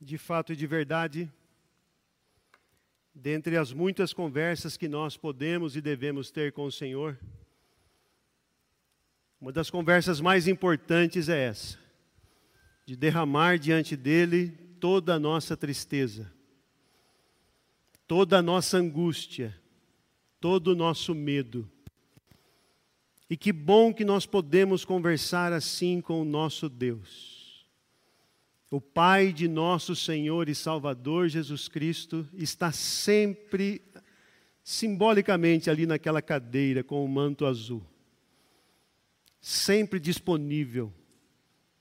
de 0.00 0.16
fato 0.16 0.52
e 0.52 0.56
de 0.56 0.66
verdade, 0.66 1.30
dentre 3.14 3.58
as 3.58 3.72
muitas 3.72 4.14
conversas 4.14 4.76
que 4.76 4.88
nós 4.88 5.16
podemos 5.16 5.76
e 5.76 5.80
devemos 5.80 6.30
ter 6.30 6.52
com 6.52 6.64
o 6.64 6.72
Senhor, 6.72 7.18
uma 9.38 9.52
das 9.52 9.68
conversas 9.68 10.20
mais 10.20 10.48
importantes 10.48 11.28
é 11.28 11.48
essa, 11.48 11.78
de 12.86 12.96
derramar 12.96 13.58
diante 13.58 13.94
dele 13.94 14.48
toda 14.80 15.14
a 15.14 15.18
nossa 15.18 15.56
tristeza, 15.56 16.32
toda 18.06 18.38
a 18.38 18.42
nossa 18.42 18.78
angústia, 18.78 19.54
todo 20.40 20.68
o 20.68 20.74
nosso 20.74 21.14
medo. 21.14 21.70
E 23.28 23.36
que 23.36 23.52
bom 23.52 23.92
que 23.92 24.04
nós 24.04 24.26
podemos 24.26 24.84
conversar 24.84 25.52
assim 25.52 26.00
com 26.00 26.20
o 26.20 26.24
nosso 26.24 26.68
Deus 26.68 27.39
o 28.70 28.80
Pai 28.80 29.32
de 29.32 29.48
nosso 29.48 29.96
Senhor 29.96 30.48
e 30.48 30.54
Salvador 30.54 31.28
Jesus 31.28 31.66
Cristo 31.66 32.26
está 32.32 32.70
sempre, 32.70 33.82
simbolicamente, 34.62 35.68
ali 35.68 35.86
naquela 35.86 36.22
cadeira 36.22 36.84
com 36.84 37.04
o 37.04 37.08
manto 37.08 37.44
azul, 37.46 37.84
sempre 39.40 39.98
disponível 39.98 40.92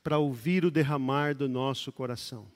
para 0.02 0.18
ouvir 0.18 0.66
o 0.66 0.72
derramar 0.72 1.36
do 1.36 1.48
nosso 1.48 1.92
coração. 1.92 2.48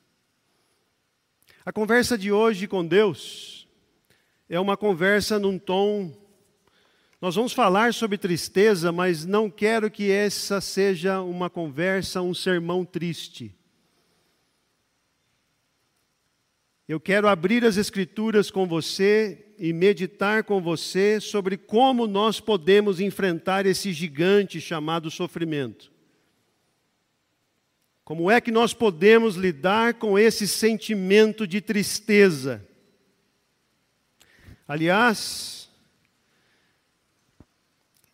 A 1.63 1.71
conversa 1.71 2.18
de 2.18 2.31
hoje 2.31 2.68
com 2.68 2.84
Deus 2.84 3.68
é 4.49 4.59
uma 4.59 4.76
conversa 4.76 5.38
num 5.38 5.59
tom. 5.59 6.12
Nós 7.21 7.35
vamos 7.35 7.54
falar 7.54 7.93
sobre 7.93 8.18
tristeza, 8.18 8.91
mas 8.91 9.26
não 9.26 9.48
quero 9.48 9.91
que 9.91 10.09
essa 10.09 10.59
seja 10.59 11.21
uma 11.21 11.52
conversa, 11.52 12.20
um 12.20 12.34
sermão 12.34 12.84
triste 12.84 13.55
Eu 16.87 16.99
quero 16.99 17.29
abrir 17.29 17.63
as 17.63 17.77
Escrituras 17.77 18.51
com 18.51 18.67
você 18.67 19.53
e 19.57 19.71
meditar 19.71 20.43
com 20.43 20.62
você 20.62 21.21
sobre 21.21 21.55
como 21.55 22.05
nós 22.07 22.41
podemos 22.41 22.99
enfrentar 22.99 23.65
esse 23.65 23.93
gigante 23.93 24.59
chamado 24.59 25.09
sofrimento. 25.09 25.93
Como 28.03 28.29
é 28.29 28.41
que 28.41 28.51
nós 28.51 28.73
podemos 28.73 29.35
lidar 29.35 29.93
com 29.93 30.20
esse 30.20 30.45
sentimento 30.45 31.48
de 31.48 31.62
tristeza? 31.62 32.67
Aliás, 34.68 35.70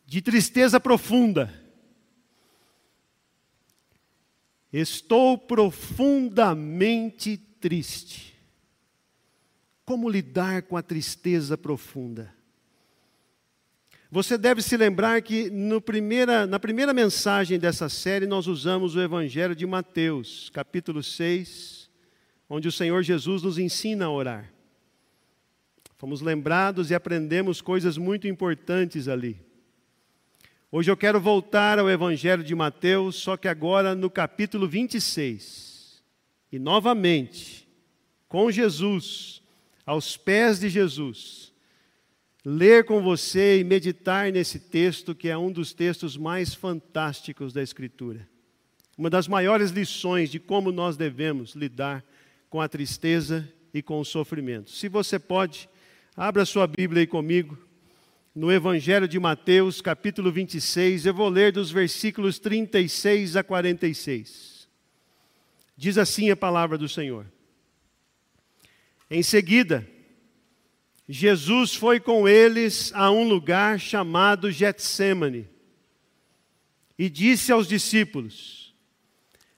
de 0.05 0.21
tristeza 0.21 0.79
profunda. 0.79 1.51
Estou 4.71 5.39
profundamente 5.39 7.35
triste. 7.59 8.28
Como 9.89 10.07
lidar 10.07 10.61
com 10.61 10.77
a 10.77 10.83
tristeza 10.83 11.57
profunda? 11.57 12.31
Você 14.11 14.37
deve 14.37 14.61
se 14.61 14.77
lembrar 14.77 15.19
que 15.23 15.51
primeira, 15.83 16.45
na 16.45 16.59
primeira 16.59 16.93
mensagem 16.93 17.57
dessa 17.57 17.89
série 17.89 18.27
nós 18.27 18.45
usamos 18.45 18.95
o 18.95 19.01
Evangelho 19.01 19.55
de 19.55 19.65
Mateus, 19.65 20.51
capítulo 20.53 21.01
6, 21.01 21.89
onde 22.47 22.67
o 22.67 22.71
Senhor 22.71 23.01
Jesus 23.01 23.41
nos 23.41 23.57
ensina 23.57 24.05
a 24.05 24.11
orar. 24.11 24.53
Fomos 25.97 26.21
lembrados 26.21 26.91
e 26.91 26.93
aprendemos 26.93 27.59
coisas 27.59 27.97
muito 27.97 28.27
importantes 28.27 29.07
ali. 29.07 29.41
Hoje 30.71 30.91
eu 30.91 30.97
quero 30.97 31.19
voltar 31.19 31.79
ao 31.79 31.89
Evangelho 31.89 32.43
de 32.43 32.53
Mateus, 32.53 33.15
só 33.15 33.35
que 33.35 33.47
agora 33.47 33.95
no 33.95 34.11
capítulo 34.11 34.67
26. 34.67 36.03
E 36.51 36.59
novamente, 36.59 37.67
com 38.27 38.51
Jesus, 38.51 39.38
aos 39.89 40.15
pés 40.15 40.59
de 40.59 40.69
Jesus, 40.69 41.51
ler 42.45 42.85
com 42.85 43.01
você 43.01 43.59
e 43.59 43.63
meditar 43.63 44.31
nesse 44.31 44.59
texto, 44.59 45.15
que 45.15 45.29
é 45.29 45.35
um 45.35 45.51
dos 45.51 45.73
textos 45.73 46.15
mais 46.15 46.53
fantásticos 46.53 47.53
da 47.53 47.63
Escritura. 47.63 48.29
Uma 48.95 49.09
das 49.09 49.27
maiores 49.27 49.71
lições 49.71 50.29
de 50.29 50.37
como 50.39 50.71
nós 50.71 50.95
devemos 50.95 51.55
lidar 51.55 52.05
com 52.51 52.61
a 52.61 52.69
tristeza 52.69 53.51
e 53.73 53.81
com 53.81 53.99
o 53.99 54.05
sofrimento. 54.05 54.69
Se 54.69 54.87
você 54.87 55.17
pode, 55.17 55.67
abra 56.15 56.45
sua 56.45 56.67
Bíblia 56.67 57.01
aí 57.01 57.07
comigo, 57.07 57.57
no 58.35 58.51
Evangelho 58.51 59.07
de 59.07 59.19
Mateus, 59.19 59.81
capítulo 59.81 60.31
26, 60.31 61.07
eu 61.07 61.15
vou 61.15 61.29
ler 61.29 61.51
dos 61.51 61.71
versículos 61.71 62.37
36 62.37 63.35
a 63.35 63.43
46. 63.43 64.69
Diz 65.75 65.97
assim 65.97 66.29
a 66.29 66.37
palavra 66.37 66.77
do 66.77 66.87
Senhor. 66.87 67.25
Em 69.09 69.23
seguida, 69.23 69.87
Jesus 71.07 71.73
foi 71.73 71.99
com 71.99 72.27
eles 72.27 72.91
a 72.93 73.09
um 73.09 73.27
lugar 73.27 73.79
chamado 73.79 74.51
Getsemane 74.51 75.47
e 76.95 77.09
disse 77.09 77.51
aos 77.51 77.67
discípulos: 77.67 78.75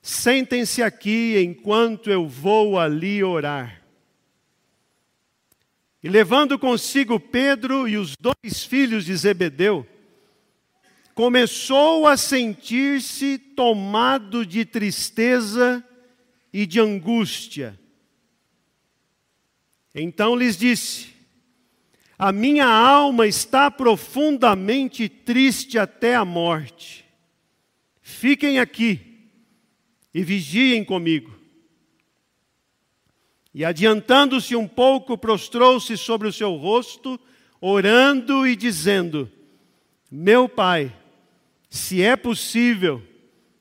Sentem-se 0.02 0.82
aqui 0.82 1.38
enquanto 1.44 2.10
eu 2.10 2.26
vou 2.28 2.80
ali 2.80 3.22
orar. 3.22 3.84
E 6.02 6.08
levando 6.08 6.58
consigo 6.58 7.20
Pedro 7.20 7.88
e 7.88 7.98
os 7.98 8.16
dois 8.16 8.64
filhos 8.64 9.04
de 9.04 9.16
Zebedeu, 9.16 9.86
começou 11.14 12.08
a 12.08 12.16
sentir-se 12.16 13.38
tomado 13.38 14.46
de 14.46 14.64
tristeza 14.64 15.84
e 16.54 16.66
de 16.66 16.80
angústia. 16.80 17.81
Então 19.94 20.36
lhes 20.36 20.58
disse: 20.58 21.10
A 22.18 22.32
minha 22.32 22.66
alma 22.66 23.28
está 23.28 23.70
profundamente 23.70 25.10
triste 25.10 25.78
até 25.78 26.16
a 26.16 26.26
morte. 26.26 27.06
Fiquem 28.02 28.60
aqui 28.60 29.30
e 30.14 30.24
vigiem 30.24 30.84
comigo. 30.84 31.40
E 33.54 33.66
adiantando-se 33.66 34.56
um 34.56 34.68
pouco, 34.68 35.18
prostrou-se 35.18 35.98
sobre 35.98 36.28
o 36.28 36.34
seu 36.34 36.56
rosto, 36.56 37.20
orando 37.60 38.48
e 38.48 38.56
dizendo: 38.56 39.30
Meu 40.10 40.48
pai, 40.48 40.96
se 41.70 42.02
é 42.02 42.16
possível, 42.16 43.02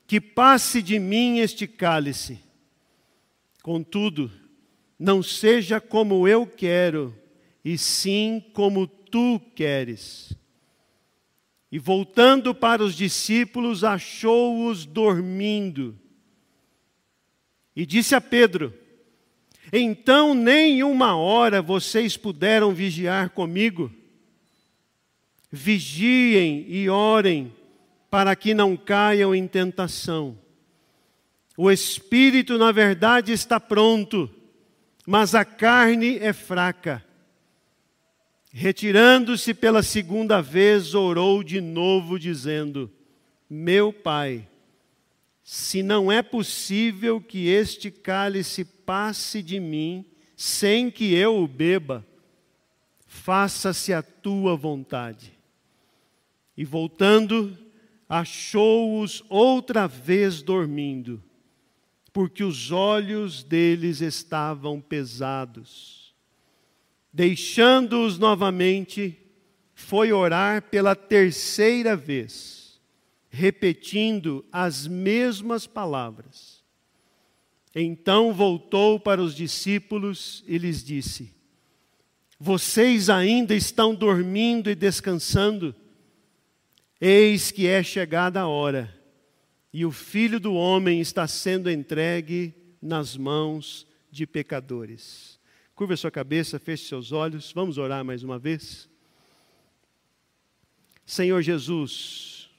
que 0.07 0.19
passe 0.19 0.81
de 0.81 0.97
mim 0.99 1.39
este 1.39 1.67
cálice. 1.67 2.39
Contudo, 3.61 4.31
não 5.01 5.23
seja 5.23 5.81
como 5.81 6.27
eu 6.27 6.45
quero, 6.45 7.11
e 7.65 7.75
sim 7.75 8.39
como 8.53 8.85
tu 8.85 9.41
queres. 9.55 10.31
E 11.71 11.79
voltando 11.79 12.53
para 12.53 12.83
os 12.83 12.93
discípulos, 12.93 13.83
achou-os 13.83 14.85
dormindo. 14.85 15.97
E 17.75 17.83
disse 17.83 18.13
a 18.13 18.21
Pedro: 18.21 18.71
Então 19.73 20.35
nem 20.35 20.83
uma 20.83 21.15
hora 21.15 21.63
vocês 21.63 22.15
puderam 22.15 22.71
vigiar 22.71 23.31
comigo? 23.31 23.91
Vigiem 25.51 26.63
e 26.69 26.87
orem, 26.89 27.51
para 28.07 28.35
que 28.35 28.53
não 28.53 28.77
caiam 28.77 29.33
em 29.33 29.47
tentação. 29.47 30.37
O 31.57 31.71
espírito, 31.71 32.55
na 32.59 32.71
verdade, 32.71 33.31
está 33.31 33.59
pronto 33.59 34.29
mas 35.11 35.35
a 35.35 35.43
carne 35.43 36.19
é 36.19 36.31
fraca. 36.31 37.03
Retirando-se 38.49 39.53
pela 39.53 39.83
segunda 39.83 40.41
vez, 40.41 40.95
orou 40.95 41.43
de 41.43 41.59
novo, 41.59 42.17
dizendo: 42.17 42.89
Meu 43.49 43.91
pai, 43.91 44.47
se 45.43 45.83
não 45.83 46.09
é 46.09 46.21
possível 46.21 47.19
que 47.19 47.49
este 47.49 47.91
cálice 47.91 48.63
passe 48.63 49.43
de 49.43 49.59
mim 49.59 50.05
sem 50.33 50.89
que 50.89 51.13
eu 51.13 51.43
o 51.43 51.45
beba, 51.45 52.07
faça-se 53.05 53.91
a 53.91 54.01
tua 54.01 54.55
vontade. 54.55 55.37
E 56.55 56.63
voltando, 56.63 57.57
achou-os 58.07 59.25
outra 59.27 59.87
vez 59.87 60.41
dormindo 60.41 61.21
porque 62.13 62.43
os 62.43 62.71
olhos 62.71 63.43
deles 63.43 64.01
estavam 64.01 64.81
pesados. 64.81 66.13
Deixando-os 67.11 68.17
novamente, 68.17 69.17
foi 69.73 70.11
orar 70.11 70.63
pela 70.63 70.95
terceira 70.95 71.95
vez, 71.95 72.79
repetindo 73.29 74.45
as 74.51 74.87
mesmas 74.87 75.65
palavras. 75.65 76.61
Então 77.73 78.33
voltou 78.33 78.99
para 78.99 79.21
os 79.21 79.33
discípulos 79.33 80.43
e 80.45 80.57
lhes 80.57 80.83
disse: 80.83 81.33
Vocês 82.37 83.09
ainda 83.09 83.55
estão 83.55 83.95
dormindo 83.95 84.69
e 84.69 84.75
descansando? 84.75 85.73
Eis 86.99 87.49
que 87.51 87.67
é 87.67 87.81
chegada 87.81 88.41
a 88.41 88.47
hora 88.47 89.00
e 89.73 89.85
o 89.85 89.91
filho 89.91 90.39
do 90.39 90.53
homem 90.53 90.99
está 90.99 91.27
sendo 91.27 91.69
entregue 91.69 92.53
nas 92.81 93.15
mãos 93.15 93.87
de 94.11 94.27
pecadores. 94.27 95.39
Curva 95.73 95.95
sua 95.95 96.11
cabeça, 96.11 96.59
feche 96.59 96.87
seus 96.87 97.11
olhos, 97.11 97.51
vamos 97.53 97.77
orar 97.77 98.03
mais 98.03 98.21
uma 98.23 98.37
vez. 98.37 98.89
Senhor 101.05 101.41
Jesus, 101.41 102.49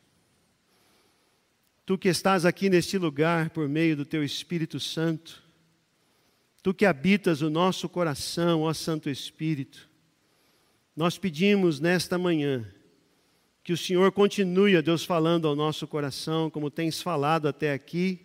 tu 1.84 1.98
que 1.98 2.08
estás 2.08 2.44
aqui 2.44 2.70
neste 2.70 2.96
lugar 2.98 3.50
por 3.50 3.68
meio 3.68 3.96
do 3.96 4.04
teu 4.04 4.24
Espírito 4.24 4.80
Santo, 4.80 5.42
tu 6.62 6.72
que 6.72 6.86
habitas 6.86 7.42
o 7.42 7.50
nosso 7.50 7.88
coração, 7.88 8.62
ó 8.62 8.72
Santo 8.72 9.10
Espírito, 9.10 9.88
nós 10.96 11.18
pedimos 11.18 11.78
nesta 11.80 12.18
manhã 12.18 12.66
que 13.64 13.72
o 13.72 13.76
Senhor 13.76 14.10
continue, 14.10 14.76
ó 14.76 14.82
Deus, 14.82 15.04
falando 15.04 15.46
ao 15.46 15.54
nosso 15.54 15.86
coração, 15.86 16.50
como 16.50 16.70
tens 16.70 17.00
falado 17.00 17.46
até 17.46 17.72
aqui. 17.72 18.20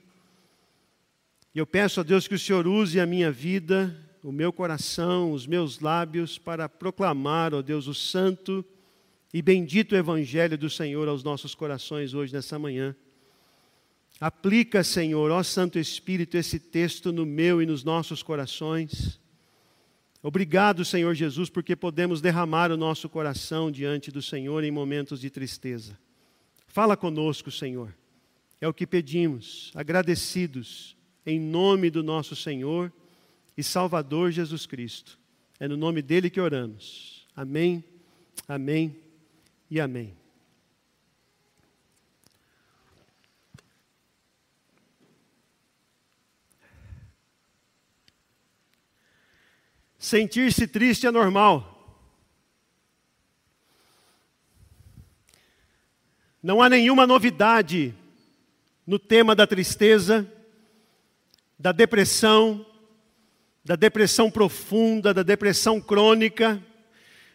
E 1.54 1.60
eu 1.60 1.66
peço 1.66 2.00
a 2.00 2.04
Deus 2.04 2.28
que 2.28 2.36
o 2.36 2.40
Senhor 2.40 2.68
use 2.68 3.00
a 3.00 3.06
minha 3.06 3.32
vida, 3.32 3.96
o 4.24 4.32
meu 4.32 4.52
coração, 4.52 5.32
os 5.32 5.46
meus 5.46 5.80
lábios, 5.80 6.38
para 6.40 6.68
proclamar, 6.68 7.54
ó 7.54 7.62
Deus, 7.62 7.88
o 7.88 7.94
santo 7.94 8.66
e 9.34 9.42
bendito 9.42 9.96
Evangelho 9.96 10.58
do 10.58 10.70
Senhor 10.70 11.08
aos 11.08 11.24
nossos 11.24 11.54
corações 11.54 12.14
hoje, 12.14 12.34
nessa 12.34 12.58
manhã. 12.58 12.96
Aplica, 14.20 14.84
Senhor, 14.84 15.30
ó 15.30 15.44
Santo 15.44 15.78
Espírito, 15.78 16.36
esse 16.36 16.60
texto 16.60 17.12
no 17.12 17.26
meu 17.26 17.62
e 17.62 17.66
nos 17.66 17.84
nossos 17.84 18.24
corações. 18.24 19.20
Obrigado, 20.22 20.84
Senhor 20.84 21.14
Jesus, 21.14 21.50
porque 21.50 21.76
podemos 21.76 22.22
derramar 22.22 22.72
o 22.72 22.78
nosso 22.78 23.08
coração 23.08 23.72
diante 23.72 24.12
do 24.12 24.22
Senhor 24.22 24.64
em 24.64 24.72
momentos 24.72 25.22
de 25.22 25.30
tristeza. 25.30 25.98
Fala 26.68 26.98
conosco, 26.98 27.52
Senhor. 27.52 27.94
É 28.60 28.68
o 28.68 28.74
que 28.74 28.88
pedimos, 28.88 29.72
agradecidos, 29.76 30.98
em 31.26 31.40
nome 31.40 31.90
do 31.90 32.02
nosso 32.02 32.36
Senhor 32.36 32.92
e 33.56 33.64
Salvador 33.64 34.32
Jesus 34.32 34.66
Cristo. 34.66 35.20
É 35.60 35.68
no 35.68 35.78
nome 35.78 36.02
dele 36.02 36.30
que 36.30 36.42
oramos. 36.42 37.28
Amém, 37.36 37.84
amém 38.48 38.96
e 39.70 39.80
amém. 39.80 40.16
Sentir-se 50.08 50.66
triste 50.66 51.06
é 51.06 51.12
normal. 51.12 52.02
Não 56.42 56.62
há 56.62 56.70
nenhuma 56.70 57.06
novidade 57.06 57.94
no 58.86 58.98
tema 58.98 59.36
da 59.36 59.46
tristeza, 59.46 60.26
da 61.60 61.74
depressão, 61.74 62.66
da 63.66 63.76
depressão 63.76 64.32
profunda, 64.32 65.14
da 65.14 65.24
depressão 65.24 65.82
crônica. 65.82 66.64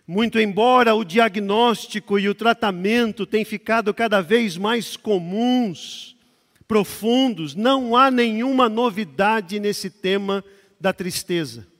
Muito 0.06 0.40
embora 0.40 0.94
o 0.94 1.04
diagnóstico 1.04 2.18
e 2.18 2.26
o 2.26 2.34
tratamento 2.34 3.26
tenham 3.26 3.44
ficado 3.44 3.92
cada 3.92 4.22
vez 4.22 4.56
mais 4.56 4.96
comuns, 4.96 6.16
profundos, 6.66 7.54
não 7.54 7.94
há 7.94 8.10
nenhuma 8.10 8.66
novidade 8.66 9.60
nesse 9.60 9.90
tema 9.90 10.42
da 10.80 10.90
tristeza. 10.90 11.70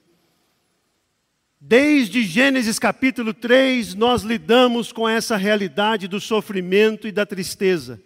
Desde 1.65 2.23
Gênesis 2.23 2.77
capítulo 2.77 3.33
3, 3.33 3.95
nós 3.95 4.23
lidamos 4.23 4.91
com 4.91 5.07
essa 5.07 5.37
realidade 5.37 6.09
do 6.09 6.19
sofrimento 6.19 7.07
e 7.07 7.11
da 7.11 7.25
tristeza. 7.25 8.01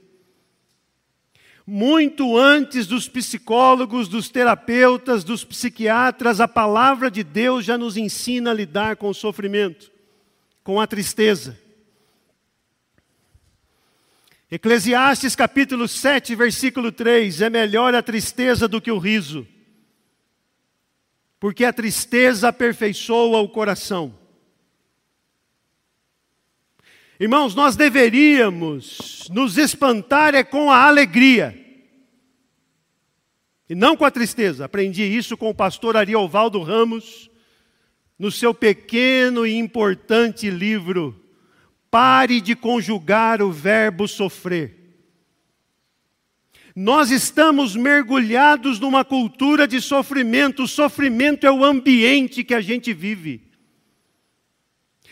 Muito 1.65 2.37
antes 2.37 2.85
dos 2.85 3.09
psicólogos, 3.09 4.07
dos 4.07 4.29
terapeutas, 4.29 5.23
dos 5.23 5.43
psiquiatras, 5.43 6.39
a 6.39 6.47
palavra 6.47 7.09
de 7.09 7.23
Deus 7.23 7.65
já 7.65 7.79
nos 7.79 7.97
ensina 7.97 8.51
a 8.51 8.53
lidar 8.53 8.95
com 8.95 9.09
o 9.09 9.15
sofrimento, 9.15 9.91
com 10.63 10.79
a 10.79 10.85
tristeza. 10.85 11.59
Eclesiastes 14.51 15.35
capítulo 15.35 15.87
7, 15.87 16.35
versículo 16.35 16.91
3: 16.91 17.41
é 17.41 17.49
melhor 17.49 17.95
a 17.95 18.03
tristeza 18.03 18.67
do 18.67 18.79
que 18.79 18.91
o 18.91 18.99
riso 18.99 19.47
porque 21.39 21.63
a 21.65 21.73
tristeza 21.73 22.49
aperfeiçoa 22.49 23.39
o 23.39 23.49
coração. 23.49 24.17
Irmãos, 27.19 27.55
nós 27.55 27.75
deveríamos 27.75 29.27
nos 29.31 29.57
espantar 29.57 30.35
é 30.35 30.43
com 30.43 30.71
a 30.71 30.85
alegria, 30.85 31.65
e 33.69 33.75
não 33.75 33.97
com 33.97 34.05
a 34.05 34.11
tristeza. 34.11 34.65
Aprendi 34.65 35.03
isso 35.03 35.35
com 35.35 35.49
o 35.49 35.55
pastor 35.55 35.97
Ariovaldo 35.97 36.61
Ramos, 36.61 37.29
no 38.17 38.31
seu 38.31 38.53
pequeno 38.53 39.45
e 39.45 39.55
importante 39.55 40.49
livro, 40.49 41.23
Pare 41.89 42.41
de 42.41 42.55
conjugar 42.55 43.41
o 43.41 43.51
verbo 43.51 44.07
sofrer. 44.07 44.76
Nós 46.79 47.09
estamos 47.09 47.75
mergulhados 47.75 48.79
numa 48.79 49.03
cultura 49.03 49.67
de 49.67 49.81
sofrimento. 49.81 50.61
O 50.61 50.67
sofrimento 50.67 51.47
é 51.47 51.51
o 51.51 51.65
ambiente 51.65 52.43
que 52.43 52.53
a 52.53 52.61
gente 52.61 52.93
vive. 52.93 53.41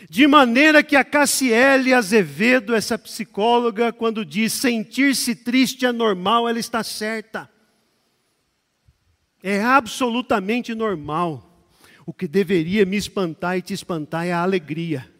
De 0.08 0.28
maneira 0.28 0.80
que 0.80 0.94
a 0.94 1.02
Cassiele 1.02 1.92
Azevedo, 1.92 2.72
essa 2.72 2.96
psicóloga, 2.96 3.92
quando 3.92 4.24
diz 4.24 4.52
sentir-se 4.52 5.34
triste 5.34 5.84
é 5.84 5.90
normal, 5.90 6.48
ela 6.48 6.60
está 6.60 6.84
certa. 6.84 7.50
É 9.42 9.60
absolutamente 9.60 10.72
normal. 10.72 11.66
O 12.06 12.12
que 12.12 12.28
deveria 12.28 12.86
me 12.86 12.96
espantar 12.96 13.58
e 13.58 13.62
te 13.62 13.74
espantar 13.74 14.24
é 14.24 14.32
a 14.32 14.40
alegria. 14.40 15.10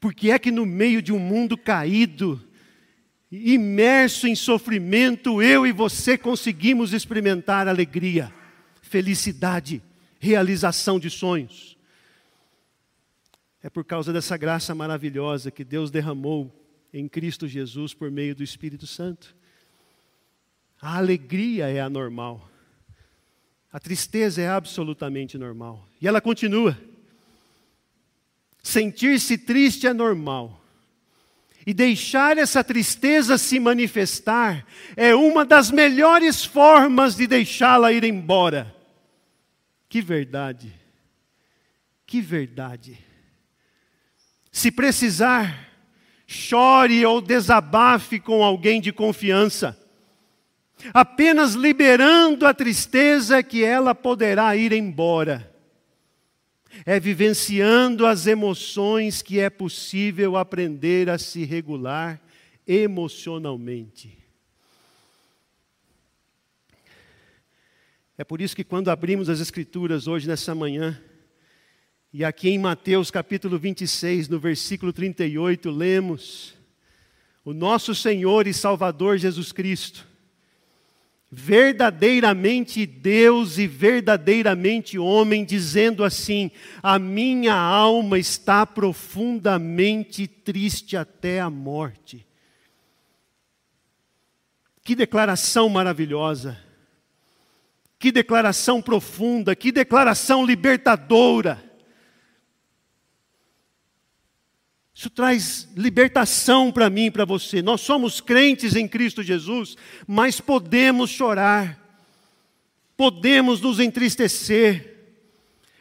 Porque 0.00 0.30
é 0.30 0.38
que 0.38 0.50
no 0.50 0.64
meio 0.64 1.02
de 1.02 1.12
um 1.12 1.18
mundo 1.18 1.58
caído, 1.58 2.42
imerso 3.30 4.26
em 4.26 4.34
sofrimento, 4.34 5.42
eu 5.42 5.66
e 5.66 5.72
você 5.72 6.16
conseguimos 6.16 6.92
experimentar 6.92 7.68
alegria, 7.68 8.32
felicidade, 8.80 9.82
realização 10.18 10.98
de 10.98 11.10
sonhos. 11.10 11.76
É 13.62 13.68
por 13.68 13.84
causa 13.84 14.12
dessa 14.12 14.36
graça 14.36 14.74
maravilhosa 14.74 15.50
que 15.50 15.64
Deus 15.64 15.90
derramou 15.90 16.54
em 16.92 17.06
Cristo 17.06 17.46
Jesus 17.46 17.92
por 17.92 18.10
meio 18.10 18.34
do 18.34 18.42
Espírito 18.42 18.86
Santo. 18.86 19.36
A 20.80 20.96
alegria 20.96 21.68
é 21.68 21.80
anormal. 21.80 22.48
A 23.70 23.78
tristeza 23.78 24.40
é 24.40 24.48
absolutamente 24.48 25.36
normal. 25.36 25.86
E 26.00 26.08
ela 26.08 26.20
continua. 26.20 26.78
Sentir-se 28.62 29.36
triste 29.36 29.86
é 29.86 29.92
normal 29.92 30.57
e 31.68 31.74
deixar 31.74 32.38
essa 32.38 32.64
tristeza 32.64 33.36
se 33.36 33.60
manifestar 33.60 34.64
é 34.96 35.14
uma 35.14 35.44
das 35.44 35.70
melhores 35.70 36.42
formas 36.42 37.14
de 37.14 37.26
deixá-la 37.26 37.92
ir 37.92 38.04
embora. 38.04 38.74
Que 39.86 40.00
verdade, 40.00 40.72
que 42.06 42.22
verdade. 42.22 42.98
Se 44.50 44.70
precisar, 44.70 45.68
chore 46.26 47.04
ou 47.04 47.20
desabafe 47.20 48.18
com 48.18 48.42
alguém 48.42 48.80
de 48.80 48.90
confiança. 48.90 49.78
Apenas 50.94 51.52
liberando 51.52 52.46
a 52.46 52.54
tristeza 52.54 53.42
que 53.42 53.62
ela 53.62 53.94
poderá 53.94 54.56
ir 54.56 54.72
embora 54.72 55.57
é 56.84 56.98
vivenciando 56.98 58.06
as 58.06 58.26
emoções 58.26 59.22
que 59.22 59.38
é 59.38 59.50
possível 59.50 60.36
aprender 60.36 61.08
a 61.10 61.18
se 61.18 61.44
regular 61.44 62.20
emocionalmente. 62.66 64.18
É 68.16 68.24
por 68.24 68.40
isso 68.40 68.56
que 68.56 68.64
quando 68.64 68.90
abrimos 68.90 69.28
as 69.28 69.38
Escrituras 69.38 70.08
hoje 70.08 70.26
nessa 70.26 70.54
manhã, 70.54 71.00
e 72.12 72.24
aqui 72.24 72.48
em 72.48 72.58
Mateus 72.58 73.10
capítulo 73.10 73.58
26, 73.58 74.28
no 74.28 74.40
versículo 74.40 74.92
38, 74.92 75.70
lemos: 75.70 76.54
O 77.44 77.52
nosso 77.52 77.94
Senhor 77.94 78.46
e 78.46 78.54
Salvador 78.54 79.18
Jesus 79.18 79.52
Cristo, 79.52 80.07
verdadeiramente 81.30 82.86
Deus 82.86 83.58
e 83.58 83.66
verdadeiramente 83.66 84.98
homem, 84.98 85.44
dizendo 85.44 86.02
assim: 86.02 86.50
A 86.82 86.98
minha 86.98 87.54
alma 87.54 88.18
está 88.18 88.64
profundamente 88.64 90.26
triste 90.26 90.96
até 90.96 91.40
a 91.40 91.50
morte. 91.50 92.26
Que 94.82 94.94
declaração 94.94 95.68
maravilhosa, 95.68 96.58
que 97.98 98.10
declaração 98.10 98.80
profunda, 98.80 99.54
que 99.54 99.70
declaração 99.70 100.46
libertadora. 100.46 101.67
Isso 104.98 105.08
traz 105.10 105.68
libertação 105.76 106.72
para 106.72 106.90
mim 106.90 107.04
e 107.04 107.10
para 107.12 107.24
você. 107.24 107.62
Nós 107.62 107.82
somos 107.82 108.20
crentes 108.20 108.74
em 108.74 108.88
Cristo 108.88 109.22
Jesus, 109.22 109.76
mas 110.08 110.40
podemos 110.40 111.08
chorar. 111.08 111.78
podemos 112.96 113.60
nos 113.60 113.78
entristecer. 113.78 114.96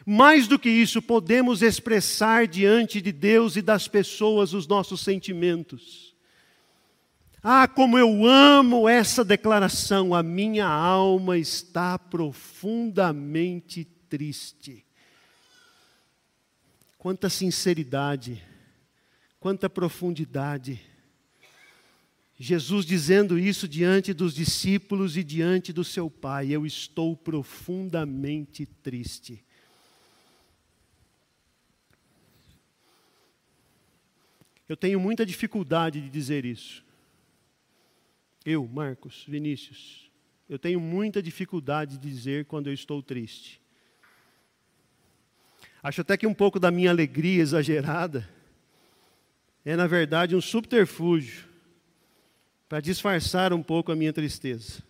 Mais 0.05 0.47
do 0.47 0.59
que 0.59 0.69
isso, 0.69 1.01
podemos 1.01 1.63
expressar 1.63 2.45
diante 2.45 3.01
de 3.01 3.11
Deus 3.11 3.55
e 3.55 3.61
das 3.63 3.87
pessoas 3.87 4.53
os 4.53 4.67
nossos 4.67 5.01
sentimentos. 5.01 6.13
Ah, 7.41 7.67
como 7.67 7.97
eu 7.97 8.23
amo 8.23 8.87
essa 8.87 9.25
declaração, 9.25 10.13
a 10.13 10.21
minha 10.21 10.67
alma 10.67 11.39
está 11.39 11.97
profundamente 11.97 13.83
triste. 14.07 14.85
Quanta 16.99 17.31
sinceridade, 17.31 18.43
quanta 19.47 19.69
profundidade. 19.69 20.81
Jesus 22.37 22.85
dizendo 22.85 23.39
isso 23.39 23.65
diante 23.65 24.13
dos 24.13 24.35
discípulos 24.35 25.15
e 25.15 25.23
diante 25.23 25.71
do 25.71 25.85
seu 25.85 26.09
Pai: 26.09 26.51
Eu 26.51 26.65
estou 26.65 27.15
profundamente 27.15 28.65
triste. 28.65 29.41
Eu 34.67 34.75
tenho 34.75 34.99
muita 34.99 35.25
dificuldade 35.25 36.01
de 36.01 36.09
dizer 36.09 36.43
isso. 36.43 36.83
Eu, 38.43 38.67
Marcos, 38.67 39.23
Vinícius, 39.25 40.11
eu 40.49 40.59
tenho 40.59 40.81
muita 40.81 41.23
dificuldade 41.23 41.97
de 41.97 42.09
dizer 42.09 42.43
quando 42.47 42.67
eu 42.67 42.73
estou 42.73 43.01
triste. 43.01 43.61
Acho 45.81 46.01
até 46.01 46.17
que 46.17 46.27
um 46.27 46.33
pouco 46.33 46.59
da 46.59 46.69
minha 46.69 46.89
alegria 46.89 47.41
exagerada 47.41 48.35
é, 49.67 49.75
na 49.75 49.85
verdade, 49.85 50.33
um 50.33 50.39
subterfúgio 50.39 51.45
para 52.69 52.79
disfarçar 52.79 53.51
um 53.51 53.61
pouco 53.61 53.91
a 53.91 53.97
minha 53.97 54.13
tristeza. 54.13 54.81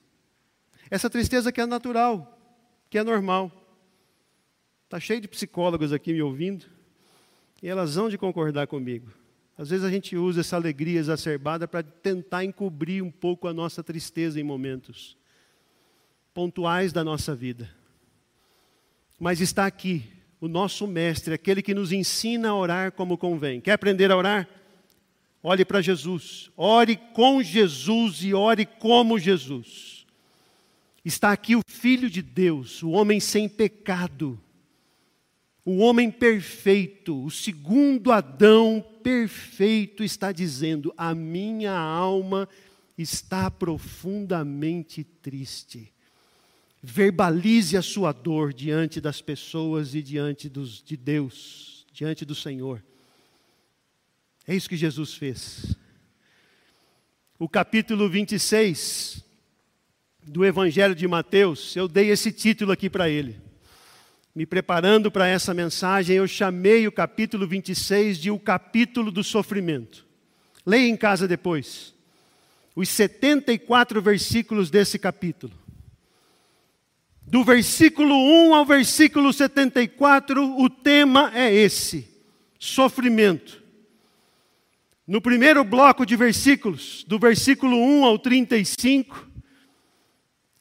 Essa 0.87 1.09
tristeza 1.09 1.51
que 1.51 1.59
é 1.59 1.65
natural, 1.65 2.39
que 2.87 2.99
é 2.99 3.03
normal. 3.03 3.51
Está 4.83 4.99
cheio 4.99 5.19
de 5.19 5.27
psicólogos 5.27 5.91
aqui 5.91 6.13
me 6.13 6.21
ouvindo, 6.21 6.67
e 7.59 7.67
elas 7.67 7.95
vão 7.95 8.07
de 8.07 8.19
concordar 8.19 8.67
comigo. 8.67 9.11
Às 9.57 9.71
vezes 9.71 9.83
a 9.83 9.89
gente 9.89 10.15
usa 10.15 10.41
essa 10.41 10.55
alegria 10.55 10.99
exacerbada 10.99 11.67
para 11.67 11.81
tentar 11.81 12.45
encobrir 12.45 13.03
um 13.03 13.09
pouco 13.09 13.47
a 13.47 13.53
nossa 13.55 13.83
tristeza 13.83 14.39
em 14.39 14.43
momentos 14.43 15.17
pontuais 16.35 16.93
da 16.93 17.03
nossa 17.03 17.33
vida. 17.33 17.67
Mas 19.19 19.41
está 19.41 19.65
aqui 19.65 20.03
o 20.39 20.47
nosso 20.47 20.85
mestre, 20.85 21.33
aquele 21.33 21.63
que 21.63 21.73
nos 21.73 21.91
ensina 21.91 22.49
a 22.49 22.55
orar 22.55 22.91
como 22.91 23.17
convém. 23.17 23.59
Quer 23.59 23.71
aprender 23.71 24.11
a 24.11 24.15
orar? 24.15 24.47
Olhe 25.41 25.63
para 25.63 25.81
Jesus, 25.81 26.51
ore 26.57 26.97
com 27.13 27.41
Jesus 27.41 28.23
e 28.23 28.33
ore 28.33 28.65
como 28.65 29.19
Jesus. 29.19 30.05
Está 31.05 31.31
aqui 31.31 31.55
o 31.55 31.61
Filho 31.67 32.09
de 32.09 32.21
Deus, 32.21 32.83
o 32.83 32.89
homem 32.89 33.19
sem 33.19 33.47
pecado, 33.47 34.39
o 35.63 35.77
homem 35.77 36.11
perfeito, 36.11 37.23
o 37.23 37.31
segundo 37.31 38.11
Adão 38.11 38.83
perfeito, 39.03 40.03
está 40.03 40.31
dizendo: 40.31 40.93
A 40.97 41.13
minha 41.13 41.77
alma 41.77 42.49
está 42.97 43.49
profundamente 43.49 45.03
triste. 45.03 45.93
Verbalize 46.81 47.77
a 47.77 47.81
sua 47.81 48.11
dor 48.11 48.53
diante 48.53 48.99
das 48.99 49.21
pessoas 49.21 49.93
e 49.93 50.01
diante 50.01 50.49
dos, 50.49 50.81
de 50.81 50.97
Deus, 50.97 51.85
diante 51.93 52.25
do 52.25 52.35
Senhor. 52.35 52.83
É 54.47 54.55
isso 54.55 54.69
que 54.69 54.77
Jesus 54.77 55.13
fez. 55.13 55.75
O 57.37 57.49
capítulo 57.49 58.07
26 58.07 59.21
do 60.23 60.45
Evangelho 60.45 60.95
de 60.95 61.05
Mateus, 61.05 61.75
eu 61.75 61.85
dei 61.85 62.09
esse 62.09 62.31
título 62.31 62.71
aqui 62.71 62.89
para 62.89 63.09
ele. 63.09 63.41
Me 64.33 64.45
preparando 64.45 65.11
para 65.11 65.27
essa 65.27 65.53
mensagem, 65.53 66.15
eu 66.15 66.25
chamei 66.25 66.87
o 66.87 66.91
capítulo 66.93 67.45
26 67.45 68.17
de 68.17 68.31
o 68.31 68.39
capítulo 68.39 69.11
do 69.11 69.21
sofrimento. 69.21 70.05
Leia 70.65 70.87
em 70.87 70.95
casa 70.95 71.27
depois. 71.27 71.93
Os 72.73 72.87
74 72.87 74.01
versículos 74.01 74.69
desse 74.69 74.97
capítulo. 74.97 75.53
Do 77.21 77.43
versículo 77.43 78.15
1 78.15 78.55
ao 78.55 78.65
versículo 78.65 79.33
74, 79.33 80.41
o 80.57 80.69
tema 80.69 81.33
é 81.35 81.53
esse: 81.53 82.07
sofrimento. 82.57 83.66
No 85.07 85.21
primeiro 85.21 85.63
bloco 85.63 86.05
de 86.05 86.17
versículos, 86.17 87.05
do 87.07 87.17
versículo 87.17 87.77
1 87.77 88.03
ao 88.03 88.19
35, 88.19 89.25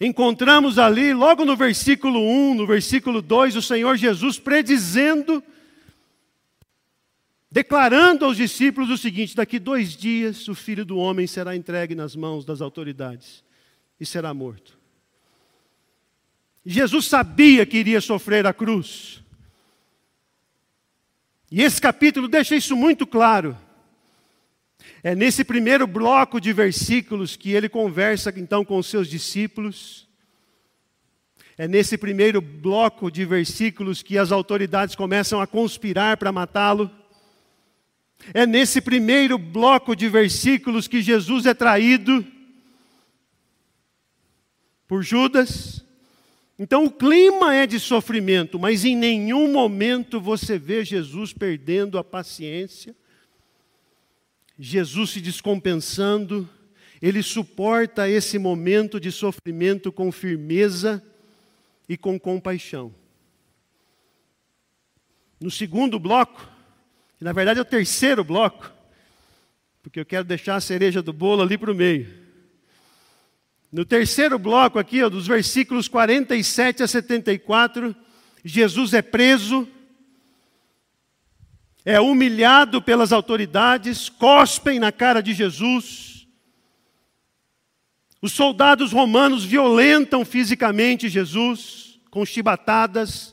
encontramos 0.01 0.79
ali, 0.79 1.13
logo 1.13 1.45
no 1.45 1.57
versículo 1.57 2.21
1, 2.21 2.55
no 2.55 2.65
versículo 2.65 3.21
2, 3.21 3.57
o 3.57 3.63
Senhor 3.63 3.97
Jesus 3.97 4.39
predizendo, 4.39 5.43
declarando 7.51 8.25
aos 8.25 8.37
discípulos 8.37 8.89
o 8.89 8.97
seguinte: 8.97 9.35
daqui 9.35 9.59
dois 9.59 9.97
dias 9.97 10.47
o 10.47 10.55
filho 10.55 10.85
do 10.85 10.97
homem 10.97 11.27
será 11.27 11.57
entregue 11.57 11.97
nas 11.97 12.15
mãos 12.15 12.45
das 12.45 12.61
autoridades 12.61 13.43
e 13.99 14.07
será 14.07 14.33
morto. 14.33 14.79
Jesus 16.65 17.07
sabia 17.07 17.67
que 17.67 17.79
iria 17.79 18.01
sofrer 18.01 18.47
a 18.47 18.53
cruz. 18.53 19.25
E 21.51 21.63
esse 21.63 21.81
capítulo 21.81 22.29
deixa 22.29 22.55
isso 22.55 22.77
muito 22.77 23.07
claro. 23.07 23.66
É 25.07 25.15
nesse 25.15 25.45
primeiro 25.45 25.87
bloco 25.87 26.41
de 26.41 26.53
versículos 26.53 27.37
que 27.37 27.53
ele 27.53 27.69
conversa 27.69 28.35
então 28.37 28.65
com 28.65 28.77
os 28.77 28.89
seus 28.89 29.09
discípulos. 29.09 30.09
É 31.57 31.69
nesse 31.69 31.97
primeiro 31.97 32.41
bloco 32.41 33.09
de 33.09 33.25
versículos 33.25 34.03
que 34.03 34.19
as 34.19 34.33
autoridades 34.33 34.97
começam 34.97 35.41
a 35.41 35.47
conspirar 35.47 36.17
para 36.17 36.33
matá-lo. 36.33 36.91
É 38.35 38.45
nesse 38.49 38.81
primeiro 38.81 39.39
bloco 39.39 39.95
de 39.95 40.09
versículos 40.09 40.89
que 40.89 41.01
Jesus 41.01 41.47
é 41.47 41.55
traído 41.55 42.27
por 44.89 45.05
Judas. 45.05 45.85
Então 46.59 46.85
o 46.85 46.91
clima 46.91 47.55
é 47.55 47.65
de 47.65 47.79
sofrimento, 47.79 48.59
mas 48.59 48.85
em 48.85 48.97
nenhum 48.97 49.53
momento 49.53 50.21
você 50.21 50.59
vê 50.59 50.85
Jesus 50.85 51.33
perdendo 51.33 51.97
a 51.97 52.03
paciência 52.03 52.93
Jesus 54.59 55.11
se 55.11 55.21
descompensando, 55.21 56.49
ele 57.01 57.23
suporta 57.23 58.09
esse 58.09 58.39
momento 58.39 58.99
de 58.99 59.13
sofrimento 59.13 59.93
com 59.93 60.11
firmeza 60.11 61.03
e 61.89 61.97
com 61.97 62.19
compaixão. 62.19 62.95
No 65.41 65.51
segundo 65.51 65.99
bloco, 65.99 66.49
que 67.19 67.25
na 67.25 67.33
verdade 67.33 67.59
é 67.59 67.63
o 67.63 67.67
terceiro 67.67 68.25
bloco, 68.25 68.73
porque 69.83 70.01
eu 70.01 70.07
quero 70.07 70.25
deixar 70.25 70.57
a 70.57 70.61
cereja 70.61 71.03
do 71.03 71.13
bolo 71.13 71.43
ali 71.43 71.59
para 71.59 71.71
o 71.71 71.75
meio. 71.75 72.27
No 73.71 73.85
terceiro 73.85 74.39
bloco 74.39 74.79
aqui, 74.79 75.03
ó, 75.03 75.09
dos 75.11 75.27
versículos 75.27 75.87
47 75.87 76.83
a 76.83 76.89
74, 76.89 77.95
Jesus 78.43 78.95
é 78.95 79.03
preso, 79.03 79.69
é 81.89 82.01
humilhado 82.01 82.83
pelas 82.83 83.13
autoridades, 83.13 84.09
cospem 84.09 84.81
na 84.81 84.91
cara 84.91 85.21
de 85.21 85.33
Jesus. 85.33 86.27
Os 88.21 88.33
soldados 88.33 88.91
romanos 88.91 89.45
violentam 89.45 90.25
fisicamente 90.25 91.09
Jesus 91.09 92.01
com 92.11 92.27
chibatadas, 92.27 93.33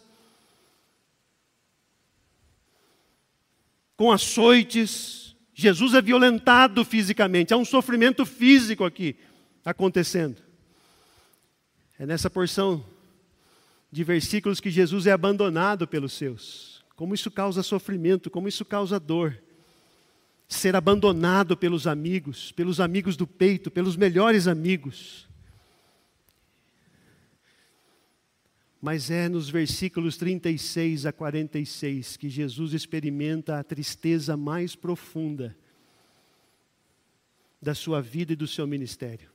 com 3.98 4.12
açoites. 4.12 5.36
Jesus 5.56 5.96
é 5.96 6.02
violentado 6.02 6.86
fisicamente, 6.86 7.56
há 7.56 7.58
um 7.58 7.66
sofrimento 7.66 8.24
físico 8.24 8.86
aqui 8.86 9.16
acontecendo. 9.66 10.40
É 11.98 12.06
nessa 12.06 12.30
porção 12.30 12.86
de 13.92 14.04
versículos 14.04 14.60
que 14.60 14.70
Jesus 14.70 15.08
é 15.08 15.12
abandonado 15.12 15.88
pelos 15.88 16.14
seus 16.14 16.73
como 16.96 17.14
isso 17.14 17.32
causa 17.32 17.64
sofrimento, 17.64 18.30
como 18.30 18.48
isso 18.48 18.64
causa 18.64 19.00
dor. 19.00 19.42
Ser 20.48 20.76
abandonado 20.76 21.58
pelos 21.58 21.88
amigos, 21.88 22.52
pelos 22.52 22.80
amigos 22.80 23.18
do 23.18 23.26
peito, 23.26 23.72
pelos 23.72 23.96
melhores 23.96 24.48
amigos. 24.48 25.28
Mas 28.82 29.10
é 29.10 29.30
nos 29.30 29.50
versículos 29.50 30.18
36 30.18 31.06
a 31.06 31.14
46 31.14 32.18
que 32.18 32.30
Jesus 32.30 32.74
experimenta 32.74 33.58
a 33.58 33.64
tristeza 33.64 34.36
mais 34.36 34.76
profunda 34.76 35.56
da 37.62 37.74
sua 37.74 38.02
vida 38.02 38.34
e 38.34 38.36
do 38.36 38.46
seu 38.46 38.68
ministério. 38.68 39.32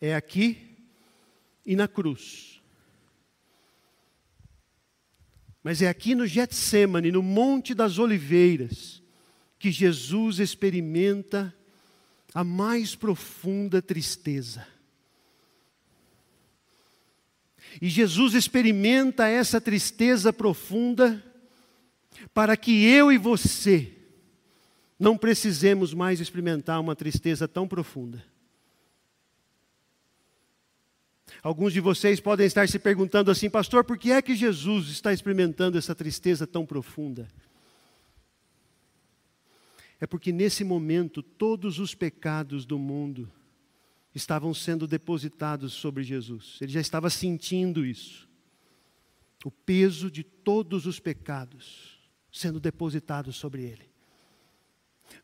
É 0.00 0.14
aqui 0.14 0.78
e 1.66 1.76
na 1.76 1.86
cruz 1.86 2.55
Mas 5.66 5.82
é 5.82 5.88
aqui 5.88 6.14
no 6.14 6.28
Getsemane, 6.28 7.10
no 7.10 7.24
Monte 7.24 7.74
das 7.74 7.98
Oliveiras, 7.98 9.02
que 9.58 9.72
Jesus 9.72 10.38
experimenta 10.38 11.52
a 12.32 12.44
mais 12.44 12.94
profunda 12.94 13.82
tristeza. 13.82 14.64
E 17.82 17.88
Jesus 17.88 18.34
experimenta 18.34 19.26
essa 19.26 19.60
tristeza 19.60 20.32
profunda 20.32 21.20
para 22.32 22.56
que 22.56 22.84
eu 22.84 23.10
e 23.10 23.18
você 23.18 23.92
não 24.96 25.18
precisemos 25.18 25.92
mais 25.92 26.20
experimentar 26.20 26.80
uma 26.80 26.94
tristeza 26.94 27.48
tão 27.48 27.66
profunda. 27.66 28.22
Alguns 31.42 31.72
de 31.72 31.80
vocês 31.80 32.20
podem 32.20 32.46
estar 32.46 32.68
se 32.68 32.78
perguntando 32.78 33.30
assim, 33.30 33.48
pastor, 33.48 33.84
por 33.84 33.98
que 33.98 34.12
é 34.12 34.20
que 34.20 34.34
Jesus 34.34 34.88
está 34.88 35.12
experimentando 35.12 35.78
essa 35.78 35.94
tristeza 35.94 36.46
tão 36.46 36.66
profunda? 36.66 37.28
É 40.00 40.06
porque 40.06 40.32
nesse 40.32 40.64
momento 40.64 41.22
todos 41.22 41.78
os 41.78 41.94
pecados 41.94 42.64
do 42.64 42.78
mundo 42.78 43.30
estavam 44.14 44.52
sendo 44.52 44.86
depositados 44.86 45.72
sobre 45.72 46.02
Jesus. 46.02 46.58
Ele 46.60 46.72
já 46.72 46.80
estava 46.80 47.10
sentindo 47.10 47.84
isso. 47.84 48.28
O 49.44 49.50
peso 49.50 50.10
de 50.10 50.22
todos 50.22 50.86
os 50.86 50.98
pecados 50.98 51.96
sendo 52.32 52.60
depositados 52.60 53.36
sobre 53.36 53.62
ele. 53.62 53.95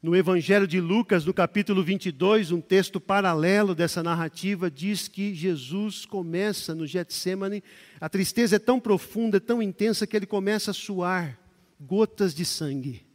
No 0.02 0.16
Evangelho 0.16 0.66
de 0.66 0.80
Lucas, 0.80 1.24
no 1.24 1.32
capítulo 1.32 1.82
22, 1.82 2.50
um 2.50 2.60
texto 2.60 3.00
paralelo 3.00 3.74
dessa 3.74 4.02
narrativa, 4.02 4.70
diz 4.70 5.06
que 5.06 5.34
Jesus 5.34 6.04
começa 6.04 6.74
no 6.74 6.86
Getsemane, 6.86 7.62
a 8.00 8.08
tristeza 8.08 8.56
é 8.56 8.58
tão 8.58 8.80
profunda, 8.80 9.40
tão 9.40 9.62
intensa, 9.62 10.06
que 10.06 10.16
ele 10.16 10.26
começa 10.26 10.72
a 10.72 10.74
suar 10.74 11.38
gotas 11.80 12.34
de 12.34 12.44
sangue. 12.44 13.06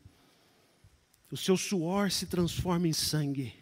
O 1.30 1.36
seu 1.36 1.58
suor 1.58 2.10
se 2.10 2.26
transforma 2.26 2.88
em 2.88 2.94
sangue. 2.94 3.54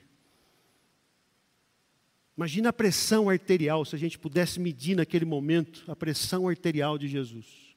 Imagina 2.38 2.70
a 2.70 2.74
pressão 2.74 3.30
arterial, 3.30 3.86
se 3.86 3.96
a 3.96 4.00
gente 4.00 4.20
pudesse 4.20 4.60
medir 4.60 4.96
naquele 4.96 5.26
momento 5.26 5.84
a 5.88 5.96
pressão 5.96 6.48
arterial 6.48 6.98
de 6.98 7.08
Jesus. 7.08 7.76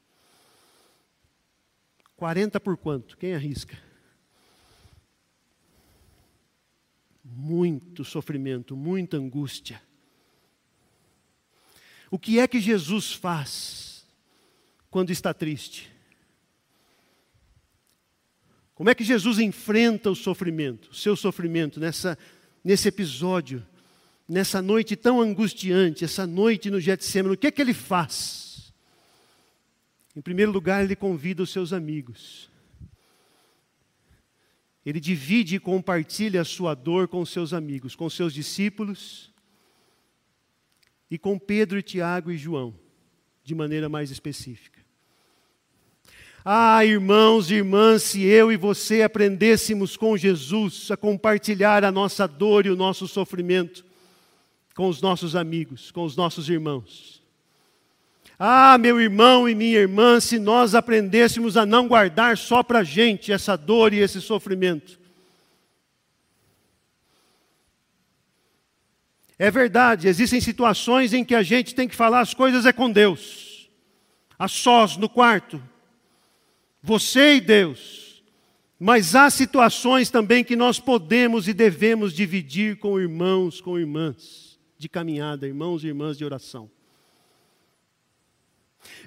40 2.16 2.58
por 2.58 2.76
quanto? 2.76 3.16
Quem 3.16 3.34
arrisca? 3.34 3.78
Muito 7.30 8.04
sofrimento, 8.04 8.76
muita 8.76 9.16
angústia. 9.16 9.80
O 12.10 12.18
que 12.18 12.38
é 12.38 12.48
que 12.48 12.60
Jesus 12.60 13.12
faz 13.12 14.06
quando 14.90 15.10
está 15.10 15.34
triste? 15.34 15.90
Como 18.74 18.88
é 18.88 18.94
que 18.94 19.04
Jesus 19.04 19.38
enfrenta 19.38 20.10
o 20.10 20.14
sofrimento, 20.14 20.90
o 20.90 20.94
seu 20.94 21.16
sofrimento 21.16 21.78
nessa, 21.78 22.16
nesse 22.64 22.88
episódio? 22.88 23.64
nessa 24.28 24.60
noite 24.60 24.94
tão 24.94 25.20
angustiante, 25.20 26.04
essa 26.04 26.26
noite 26.26 26.70
no 26.70 26.78
Getsemane, 26.78 27.34
o 27.34 27.38
que 27.38 27.46
é 27.46 27.50
que 27.50 27.62
ele 27.62 27.72
faz? 27.72 28.72
Em 30.14 30.20
primeiro 30.20 30.52
lugar, 30.52 30.84
ele 30.84 30.94
convida 30.94 31.42
os 31.42 31.50
seus 31.50 31.72
amigos. 31.72 32.50
Ele 34.88 35.00
divide 35.00 35.56
e 35.56 35.60
compartilha 35.60 36.40
a 36.40 36.44
sua 36.46 36.74
dor 36.74 37.08
com 37.08 37.22
seus 37.26 37.52
amigos, 37.52 37.94
com 37.94 38.08
seus 38.08 38.32
discípulos 38.32 39.30
e 41.10 41.18
com 41.18 41.38
Pedro, 41.38 41.82
Tiago 41.82 42.30
e 42.30 42.38
João, 42.38 42.74
de 43.44 43.54
maneira 43.54 43.86
mais 43.86 44.10
específica. 44.10 44.80
Ah, 46.42 46.82
irmãos 46.86 47.50
e 47.50 47.56
irmãs, 47.56 48.02
se 48.02 48.22
eu 48.22 48.50
e 48.50 48.56
você 48.56 49.02
aprendêssemos 49.02 49.94
com 49.94 50.16
Jesus 50.16 50.90
a 50.90 50.96
compartilhar 50.96 51.84
a 51.84 51.92
nossa 51.92 52.26
dor 52.26 52.64
e 52.64 52.70
o 52.70 52.76
nosso 52.76 53.06
sofrimento, 53.06 53.84
com 54.74 54.88
os 54.88 55.02
nossos 55.02 55.36
amigos, 55.36 55.90
com 55.90 56.02
os 56.02 56.16
nossos 56.16 56.48
irmãos. 56.48 57.17
Ah, 58.38 58.78
meu 58.78 59.00
irmão 59.00 59.48
e 59.48 59.54
minha 59.54 59.78
irmã, 59.78 60.20
se 60.20 60.38
nós 60.38 60.74
aprendêssemos 60.74 61.56
a 61.56 61.66
não 61.66 61.88
guardar 61.88 62.38
só 62.38 62.62
para 62.62 62.80
a 62.80 62.84
gente 62.84 63.32
essa 63.32 63.56
dor 63.56 63.92
e 63.92 63.98
esse 63.98 64.20
sofrimento. 64.20 65.00
É 69.36 69.50
verdade, 69.50 70.06
existem 70.06 70.40
situações 70.40 71.12
em 71.12 71.24
que 71.24 71.34
a 71.34 71.42
gente 71.42 71.74
tem 71.74 71.88
que 71.88 71.96
falar 71.96 72.20
as 72.20 72.32
coisas 72.32 72.64
é 72.64 72.72
com 72.72 72.90
Deus, 72.90 73.68
a 74.38 74.46
sós 74.46 74.96
no 74.96 75.08
quarto, 75.08 75.60
você 76.82 77.36
e 77.36 77.40
Deus. 77.40 78.22
Mas 78.78 79.16
há 79.16 79.28
situações 79.30 80.10
também 80.10 80.44
que 80.44 80.54
nós 80.54 80.78
podemos 80.78 81.48
e 81.48 81.52
devemos 81.52 82.12
dividir 82.12 82.76
com 82.78 83.00
irmãos, 83.00 83.60
com 83.60 83.76
irmãs 83.76 84.56
de 84.76 84.88
caminhada, 84.88 85.48
irmãos 85.48 85.82
e 85.82 85.88
irmãs 85.88 86.16
de 86.16 86.24
oração. 86.24 86.70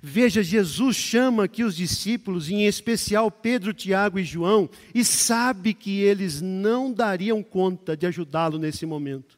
Veja, 0.01 0.41
Jesus 0.41 0.95
chama 0.95 1.43
aqui 1.43 1.63
os 1.63 1.75
discípulos, 1.75 2.49
em 2.49 2.65
especial 2.65 3.29
Pedro, 3.29 3.73
Tiago 3.73 4.17
e 4.17 4.23
João, 4.23 4.69
e 4.95 5.05
sabe 5.05 5.73
que 5.73 5.99
eles 5.99 6.41
não 6.41 6.91
dariam 6.91 7.43
conta 7.43 7.95
de 7.95 8.07
ajudá-lo 8.07 8.57
nesse 8.57 8.85
momento. 8.85 9.37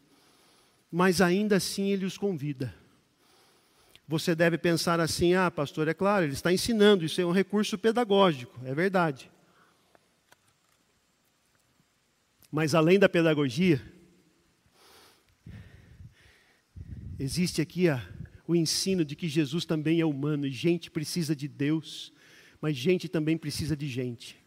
Mas 0.90 1.20
ainda 1.20 1.58
assim 1.58 1.90
ele 1.90 2.06
os 2.06 2.18
convida. 2.18 2.74
Você 4.08 4.34
deve 4.34 4.58
pensar 4.58 5.00
assim: 5.00 5.34
ah, 5.34 5.52
pastor, 5.52 5.88
é 5.88 5.94
claro, 5.94 6.26
ele 6.26 6.34
está 6.34 6.54
ensinando, 6.54 7.04
isso 7.04 7.20
é 7.20 7.26
um 7.26 7.32
recurso 7.32 7.78
pedagógico, 7.78 8.58
é 8.64 8.74
verdade. 8.74 9.30
Mas 12.50 12.74
além 12.74 12.98
da 12.98 13.10
pedagogia, 13.10 13.82
Existe 17.20 17.62
aqui 17.62 17.88
a, 17.88 18.06
o 18.48 18.56
ensino 18.56 19.06
de 19.06 19.16
que 19.16 19.28
Jesus 19.28 19.66
também 19.66 20.02
é 20.02 20.06
humano 20.06 20.46
e 20.46 20.52
gente 20.52 20.92
precisa 20.92 21.36
de 21.36 21.48
Deus, 21.48 22.14
mas 22.60 22.76
gente 22.76 23.08
também 23.08 23.38
precisa 23.38 23.76
de 23.76 23.88
gente. 23.88 24.38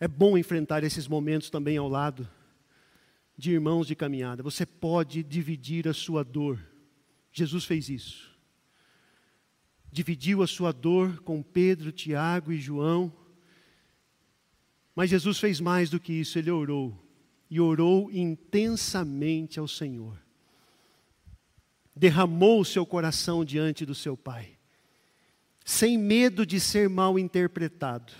É 0.00 0.06
bom 0.06 0.38
enfrentar 0.38 0.84
esses 0.84 1.08
momentos 1.08 1.50
também 1.50 1.76
ao 1.76 1.88
lado 1.88 2.28
de 3.36 3.52
irmãos 3.52 3.86
de 3.86 3.96
caminhada. 3.96 4.42
Você 4.42 4.64
pode 4.64 5.22
dividir 5.22 5.88
a 5.88 5.94
sua 5.94 6.24
dor. 6.24 6.60
Jesus 7.32 7.64
fez 7.64 7.88
isso. 7.88 8.36
Dividiu 9.90 10.42
a 10.42 10.46
sua 10.46 10.72
dor 10.72 11.20
com 11.22 11.42
Pedro, 11.42 11.90
Tiago 11.90 12.52
e 12.52 12.60
João. 12.60 13.12
Mas 14.94 15.10
Jesus 15.10 15.38
fez 15.38 15.60
mais 15.60 15.90
do 15.90 15.98
que 15.98 16.12
isso, 16.12 16.38
ele 16.38 16.50
orou 16.50 17.04
e 17.50 17.60
orou 17.60 18.10
intensamente 18.12 19.58
ao 19.58 19.66
Senhor. 19.66 20.20
Derramou 21.98 22.60
o 22.60 22.64
seu 22.64 22.86
coração 22.86 23.44
diante 23.44 23.84
do 23.84 23.92
seu 23.92 24.16
Pai, 24.16 24.56
sem 25.64 25.98
medo 25.98 26.46
de 26.46 26.60
ser 26.60 26.88
mal 26.88 27.18
interpretado. 27.18 28.12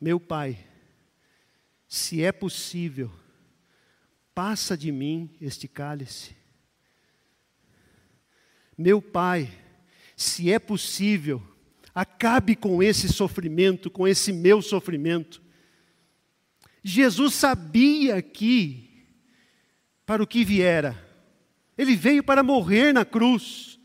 Meu 0.00 0.18
Pai, 0.18 0.58
se 1.86 2.24
é 2.24 2.32
possível, 2.32 3.12
passa 4.34 4.76
de 4.76 4.90
mim 4.90 5.30
este 5.40 5.68
cálice. 5.68 6.34
Meu 8.76 9.00
Pai, 9.00 9.48
se 10.16 10.50
é 10.50 10.58
possível, 10.58 11.40
acabe 11.94 12.56
com 12.56 12.82
esse 12.82 13.08
sofrimento, 13.08 13.88
com 13.88 14.08
esse 14.08 14.32
meu 14.32 14.60
sofrimento. 14.60 15.40
Jesus 16.82 17.34
sabia 17.34 18.20
que, 18.20 19.06
para 20.04 20.20
o 20.20 20.26
que 20.26 20.44
viera, 20.44 21.05
ele 21.76 21.96
veio 21.96 22.22
para 22.22 22.42
morrer 22.42 22.92
na 22.92 23.04
cruz, 23.04 23.78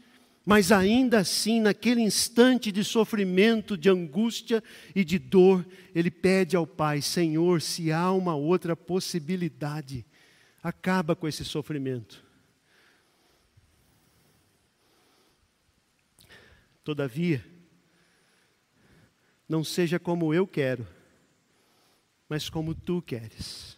mas 0.46 0.72
ainda 0.72 1.20
assim, 1.20 1.60
naquele 1.60 2.02
instante 2.02 2.72
de 2.72 2.84
sofrimento, 2.84 3.78
de 3.78 3.90
angústia 3.90 4.64
e 4.96 5.04
de 5.04 5.20
dor, 5.20 5.66
ele 5.94 6.10
pede 6.10 6.56
ao 6.56 6.66
Pai: 6.66 7.02
Senhor, 7.02 7.62
se 7.62 7.92
há 7.92 8.12
uma 8.12 8.36
outra 8.36 8.76
possibilidade, 8.76 10.06
acaba 10.64 11.16
com 11.16 11.28
esse 11.28 11.46
sofrimento. 11.46 12.24
Todavia, 16.84 17.46
não 19.48 19.64
seja 19.64 20.00
como 20.00 20.34
eu 20.34 20.48
quero 20.48 20.88
mas 22.32 22.50
como 22.50 22.74
tu 22.74 23.02
queres. 23.02 23.78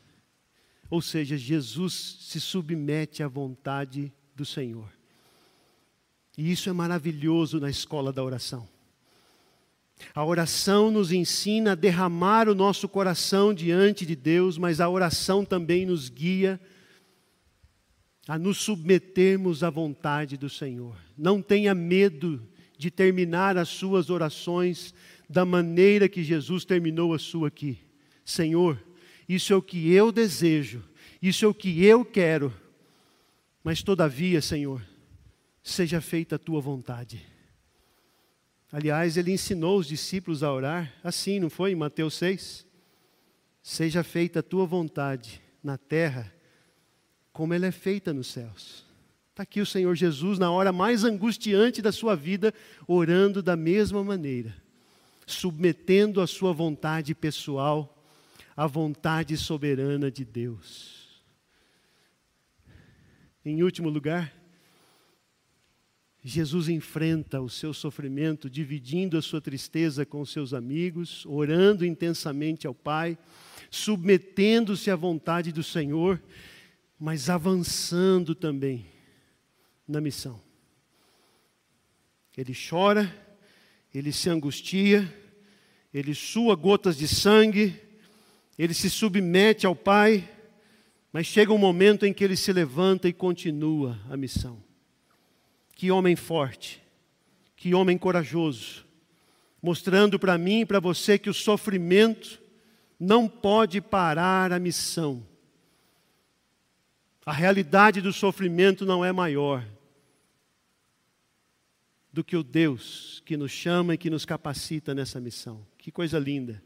Ou 0.89 1.01
seja, 1.01 1.37
Jesus 1.37 2.17
se 2.21 2.39
submete 2.39 3.23
à 3.23 3.27
vontade 3.27 4.11
do 4.35 4.45
Senhor. 4.45 4.89
E 6.37 6.51
isso 6.51 6.69
é 6.69 6.73
maravilhoso 6.73 7.59
na 7.59 7.69
escola 7.69 8.11
da 8.11 8.23
oração. 8.23 8.67
A 10.13 10.25
oração 10.25 10.91
nos 10.91 11.11
ensina 11.11 11.71
a 11.71 11.75
derramar 11.75 12.49
o 12.49 12.55
nosso 12.55 12.89
coração 12.89 13.53
diante 13.53 14.05
de 14.05 14.15
Deus, 14.15 14.57
mas 14.57 14.81
a 14.81 14.89
oração 14.89 15.45
também 15.45 15.85
nos 15.85 16.09
guia 16.09 16.59
a 18.27 18.37
nos 18.37 18.57
submetermos 18.57 19.63
à 19.63 19.69
vontade 19.69 20.37
do 20.37 20.49
Senhor. 20.49 20.95
Não 21.17 21.41
tenha 21.41 21.75
medo 21.75 22.41
de 22.77 22.89
terminar 22.89 23.57
as 23.57 23.69
suas 23.69 24.09
orações 24.09 24.93
da 25.29 25.45
maneira 25.45 26.07
que 26.07 26.23
Jesus 26.23 26.63
terminou 26.65 27.13
a 27.13 27.19
sua 27.19 27.49
aqui. 27.49 27.79
Senhor, 28.25 28.81
isso 29.27 29.53
é 29.53 29.55
o 29.55 29.61
que 29.61 29.91
eu 29.91 30.11
desejo, 30.11 30.83
isso 31.21 31.45
é 31.45 31.47
o 31.47 31.53
que 31.53 31.83
eu 31.83 32.03
quero, 32.03 32.53
mas 33.63 33.81
todavia, 33.81 34.41
Senhor, 34.41 34.81
seja 35.63 36.01
feita 36.01 36.35
a 36.35 36.39
tua 36.39 36.59
vontade. 36.59 37.25
Aliás, 38.71 39.17
ele 39.17 39.31
ensinou 39.31 39.77
os 39.77 39.87
discípulos 39.87 40.43
a 40.43 40.51
orar 40.51 40.91
assim, 41.03 41.39
não 41.39 41.49
foi? 41.49 41.71
Em 41.71 41.75
Mateus 41.75 42.15
6. 42.15 42.65
Seja 43.61 44.03
feita 44.03 44.39
a 44.39 44.43
tua 44.43 44.65
vontade 44.65 45.41
na 45.63 45.77
terra, 45.77 46.33
como 47.31 47.53
ela 47.53 47.67
é 47.67 47.71
feita 47.71 48.11
nos 48.11 48.27
céus. 48.27 48.83
Está 49.29 49.43
aqui 49.43 49.61
o 49.61 49.65
Senhor 49.65 49.95
Jesus, 49.95 50.37
na 50.37 50.51
hora 50.51 50.71
mais 50.71 51.03
angustiante 51.03 51.81
da 51.81 51.91
sua 51.91 52.15
vida, 52.15 52.53
orando 52.87 53.41
da 53.41 53.55
mesma 53.55 54.03
maneira, 54.03 54.53
submetendo 55.25 56.19
a 56.19 56.27
sua 56.27 56.51
vontade 56.51 57.15
pessoal 57.15 57.92
à 58.55 58.67
vontade 58.67 59.35
soberana 59.37 60.11
de 60.11 60.23
Deus. 60.23 61.23
Em 63.45 63.61
último 63.63 63.89
lugar, 63.89 64.33
Jesus 66.23 66.69
enfrenta 66.69 67.41
o 67.41 67.49
seu 67.49 67.73
sofrimento, 67.73 68.49
dividindo 68.49 69.17
a 69.17 69.21
sua 69.21 69.41
tristeza 69.41 70.05
com 70.05 70.25
seus 70.25 70.53
amigos, 70.53 71.25
orando 71.25 71.85
intensamente 71.85 72.65
ao 72.65 72.73
Pai, 72.73 73.17
submetendo-se 73.69 74.89
à 74.89 74.95
vontade 74.95 75.51
do 75.51 75.61
Senhor, 75.61 76.21
mas 76.97 77.29
avançando 77.29 78.33
também 78.33 78.85
na 79.85 79.99
missão. 79.99 80.39
Ele 82.37 82.53
chora, 82.53 83.13
ele 83.93 84.13
se 84.13 84.29
angustia, 84.29 85.13
ele 85.93 86.15
sua 86.15 86.55
gotas 86.55 86.97
de 86.97 87.07
sangue, 87.07 87.75
ele 88.57 88.73
se 88.73 88.89
submete 88.89 89.65
ao 89.65 89.75
Pai, 89.75 90.29
mas 91.11 91.27
chega 91.27 91.53
um 91.53 91.57
momento 91.57 92.05
em 92.05 92.13
que 92.13 92.23
ele 92.23 92.35
se 92.35 92.51
levanta 92.51 93.07
e 93.07 93.13
continua 93.13 93.99
a 94.09 94.17
missão. 94.17 94.63
Que 95.75 95.91
homem 95.91 96.15
forte, 96.15 96.81
que 97.55 97.73
homem 97.73 97.97
corajoso, 97.97 98.85
mostrando 99.61 100.19
para 100.19 100.37
mim 100.37 100.61
e 100.61 100.65
para 100.65 100.79
você 100.79 101.17
que 101.17 101.29
o 101.29 101.33
sofrimento 101.33 102.41
não 102.99 103.27
pode 103.27 103.81
parar 103.81 104.51
a 104.51 104.59
missão. 104.59 105.25
A 107.25 107.31
realidade 107.31 108.01
do 108.01 108.11
sofrimento 108.11 108.85
não 108.85 109.03
é 109.03 109.11
maior 109.11 109.65
do 112.11 112.23
que 112.23 112.37
o 112.37 112.43
Deus 112.43 113.21
que 113.25 113.35
nos 113.35 113.51
chama 113.51 113.95
e 113.95 113.97
que 113.97 114.09
nos 114.09 114.25
capacita 114.25 114.93
nessa 114.93 115.19
missão. 115.19 115.65
Que 115.77 115.91
coisa 115.91 116.19
linda. 116.19 116.61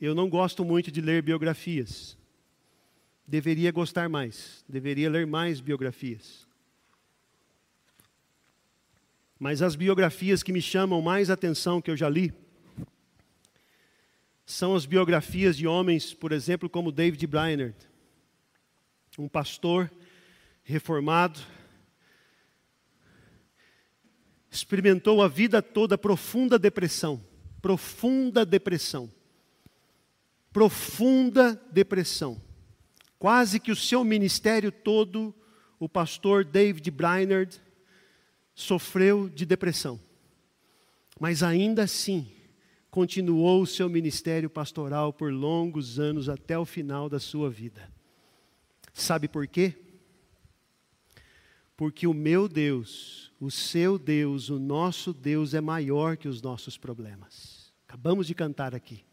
Eu 0.00 0.14
não 0.14 0.28
gosto 0.28 0.64
muito 0.64 0.90
de 0.90 1.00
ler 1.00 1.22
biografias. 1.22 2.16
Deveria 3.26 3.72
gostar 3.72 4.08
mais, 4.08 4.64
deveria 4.68 5.10
ler 5.10 5.26
mais 5.26 5.60
biografias. 5.60 6.46
Mas 9.38 9.60
as 9.62 9.74
biografias 9.74 10.42
que 10.42 10.52
me 10.52 10.62
chamam 10.62 11.02
mais 11.02 11.28
atenção 11.28 11.80
que 11.80 11.90
eu 11.90 11.96
já 11.96 12.08
li 12.08 12.32
são 14.46 14.76
as 14.76 14.86
biografias 14.86 15.56
de 15.56 15.66
homens, 15.66 16.14
por 16.14 16.30
exemplo, 16.30 16.70
como 16.70 16.92
David 16.92 17.26
Brainerd, 17.26 17.74
um 19.18 19.28
pastor 19.28 19.90
reformado, 20.62 21.40
experimentou 24.50 25.20
a 25.20 25.28
vida 25.28 25.60
toda 25.60 25.98
profunda 25.98 26.58
depressão, 26.58 27.22
profunda 27.60 28.46
depressão, 28.46 29.10
profunda 30.56 31.62
depressão. 31.70 32.40
Quase 33.18 33.60
que 33.60 33.70
o 33.70 33.76
seu 33.76 34.02
ministério 34.02 34.72
todo, 34.72 35.34
o 35.78 35.86
pastor 35.86 36.46
David 36.46 36.90
Brainerd, 36.90 37.60
sofreu 38.54 39.28
de 39.28 39.44
depressão. 39.44 40.00
Mas 41.20 41.42
ainda 41.42 41.82
assim, 41.82 42.32
continuou 42.90 43.60
o 43.60 43.66
seu 43.66 43.86
ministério 43.90 44.48
pastoral 44.48 45.12
por 45.12 45.30
longos 45.30 46.00
anos 46.00 46.26
até 46.26 46.58
o 46.58 46.64
final 46.64 47.10
da 47.10 47.20
sua 47.20 47.50
vida. 47.50 47.92
Sabe 48.94 49.28
por 49.28 49.46
quê? 49.46 49.74
Porque 51.76 52.06
o 52.06 52.14
meu 52.14 52.48
Deus, 52.48 53.30
o 53.38 53.50
seu 53.50 53.98
Deus, 53.98 54.48
o 54.48 54.58
nosso 54.58 55.12
Deus 55.12 55.52
é 55.52 55.60
maior 55.60 56.16
que 56.16 56.28
os 56.28 56.40
nossos 56.40 56.78
problemas. 56.78 57.74
Acabamos 57.86 58.26
de 58.26 58.34
cantar 58.34 58.74
aqui. 58.74 59.05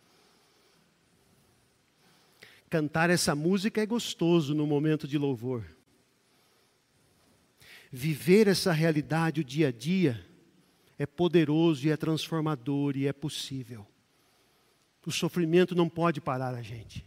Cantar 2.74 3.12
essa 3.12 3.36
música 3.36 3.84
é 3.84 3.86
gostoso 3.86 4.56
no 4.56 4.66
momento 4.66 5.08
de 5.08 5.16
louvor. 5.16 5.64
Viver 7.92 8.48
essa 8.48 8.72
realidade 8.72 9.42
o 9.42 9.44
dia 9.44 9.68
a 9.68 9.72
dia 9.72 10.26
é 10.98 11.06
poderoso 11.06 11.86
e 11.86 11.92
é 11.92 11.96
transformador 11.96 12.98
e 12.98 13.06
é 13.06 13.14
possível. 13.14 13.86
O 15.06 15.12
sofrimento 15.12 15.76
não 15.76 15.88
pode 15.88 16.20
parar 16.20 16.56
a 16.56 16.64
gente. 16.64 17.06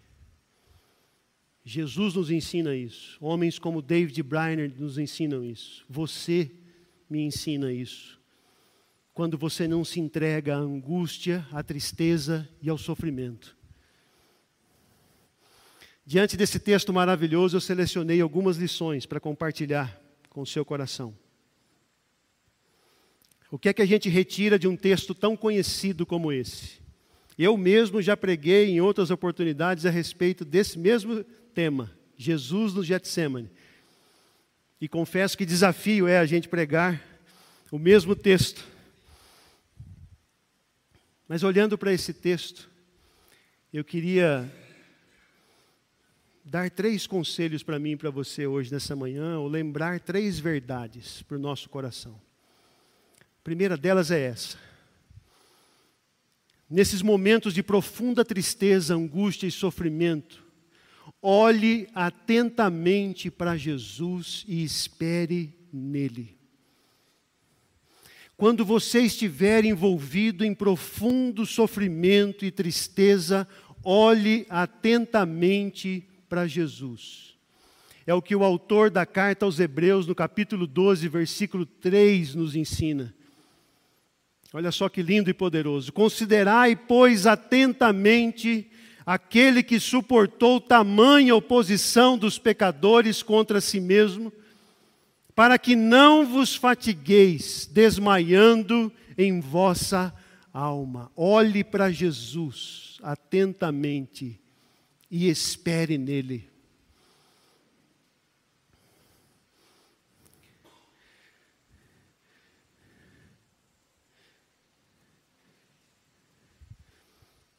Jesus 1.65 2.15
nos 2.15 2.31
ensina 2.31 2.77
isso. 2.77 3.19
Homens 3.21 3.59
como 3.59 3.83
David 3.83 4.23
Briner 4.23 4.73
nos 4.79 4.99
ensinam 4.99 5.45
isso. 5.45 5.85
Você 5.91 6.49
me 7.11 7.23
ensina 7.23 7.73
isso. 7.73 8.21
Quando 9.13 9.37
você 9.37 9.67
não 9.67 9.85
se 9.85 9.99
entrega 9.99 10.55
à 10.55 10.59
angústia, 10.59 11.45
à 11.51 11.61
tristeza 11.61 12.49
e 12.63 12.71
ao 12.71 12.79
sofrimento. 12.79 13.56
Diante 16.09 16.37
desse 16.37 16.61
texto 16.61 16.93
maravilhoso, 16.93 17.57
eu 17.57 17.61
selecionei 17.61 18.21
algumas 18.21 18.57
lições 18.57 19.05
para 19.05 19.19
compartilhar 19.19 20.01
com 20.31 20.41
o 20.41 20.47
seu 20.47 20.65
coração. 20.65 21.13
O 23.51 23.59
que 23.59 23.69
é 23.69 23.73
que 23.73 23.83
a 23.83 23.87
gente 23.87 24.09
retira 24.09 24.57
de 24.57 24.69
um 24.69 24.77
texto 24.77 25.13
tão 25.17 25.37
conhecido 25.37 26.07
como 26.07 26.33
esse? 26.33 26.81
Eu 27.37 27.57
mesmo 27.57 28.01
já 28.01 28.17
preguei 28.17 28.71
em 28.71 28.81
outras 28.81 29.11
oportunidades 29.11 29.85
a 29.85 29.91
respeito 29.91 30.45
desse 30.45 30.79
mesmo 30.79 31.25
tema, 31.53 31.91
Jesus 32.17 32.73
no 32.73 32.85
Getsemane. 32.85 33.51
E 34.81 34.87
confesso 34.87 35.37
que 35.37 35.45
desafio 35.45 36.07
é 36.07 36.19
a 36.19 36.27
gente 36.27 36.49
pregar 36.49 37.03
o 37.69 37.81
mesmo 37.81 38.15
texto. 38.15 38.65
Mas 41.27 41.43
olhando 41.43 41.77
para 41.77 41.93
esse 41.93 42.15
texto, 42.15 42.71
eu 43.73 43.83
queria 43.83 44.49
dar 46.49 46.71
três 46.71 47.09
conselhos 47.09 47.65
para 47.65 47.77
mim 47.77 47.93
e 47.93 47.97
para 47.97 48.09
você 48.09 48.47
hoje 48.47 48.73
nessa 48.73 48.95
manhã, 48.95 49.37
ou 49.41 49.49
lembrar 49.49 49.99
três 49.99 50.39
verdades 50.39 51.23
para 51.23 51.37
o 51.37 51.41
nosso 51.41 51.69
coração. 51.69 52.21
A 53.21 53.43
primeira 53.43 53.77
delas 53.77 54.13
é 54.13 54.21
essa. 54.21 54.57
Nesses 56.71 57.03
momentos 57.03 57.53
de 57.53 57.65
profunda 57.65 58.25
tristeza, 58.25 58.95
angústia 58.95 59.49
e 59.49 59.51
sofrimento, 59.51 60.45
olhe 61.21 61.89
atentamente 61.93 63.29
para 63.29 63.57
Jesus 63.57 64.45
e 64.47 64.63
espere 64.63 65.53
nele. 65.73 66.37
Quando 68.37 68.65
você 68.65 69.01
estiver 69.01 69.65
envolvido 69.65 70.45
em 70.45 70.55
profundo 70.55 71.45
sofrimento 71.45 72.45
e 72.45 72.53
tristeza, 72.53 73.49
olhe 73.83 74.47
atentamente 74.49 76.09
para 76.29 76.47
Jesus. 76.47 77.37
É 78.07 78.15
o 78.15 78.23
que 78.23 78.37
o 78.37 78.45
autor 78.45 78.89
da 78.91 79.05
carta 79.05 79.45
aos 79.45 79.59
Hebreus, 79.59 80.07
no 80.07 80.15
capítulo 80.15 80.67
12, 80.67 81.09
versículo 81.09 81.67
3, 81.67 82.35
nos 82.35 82.55
ensina. 82.55 83.13
Olha 84.53 84.71
só 84.71 84.89
que 84.89 85.03
lindo 85.03 85.29
e 85.29 85.35
poderoso. 85.35 85.93
Considerai, 85.93 86.77
pois, 86.77 87.27
atentamente 87.27 88.71
aquele 89.05 89.63
que 89.63 89.81
suportou 89.81 90.61
tamanha 90.61 91.35
oposição 91.35 92.17
dos 92.17 92.39
pecadores 92.39 93.23
contra 93.23 93.61
si 93.61 93.81
mesmo, 93.81 94.33
para 95.35 95.59
que 95.59 95.75
não 95.77 96.25
vos 96.25 96.55
fatigueis, 96.55 97.69
desmaiando 97.71 98.91
em 99.19 99.41
vossa 99.41 100.15
alma. 100.53 101.11
Olhe 101.17 101.63
para 101.65 101.91
Jesus 101.91 102.99
atentamente 103.03 104.41
e 105.17 105.31
espere 105.31 105.97
nele. 105.97 106.47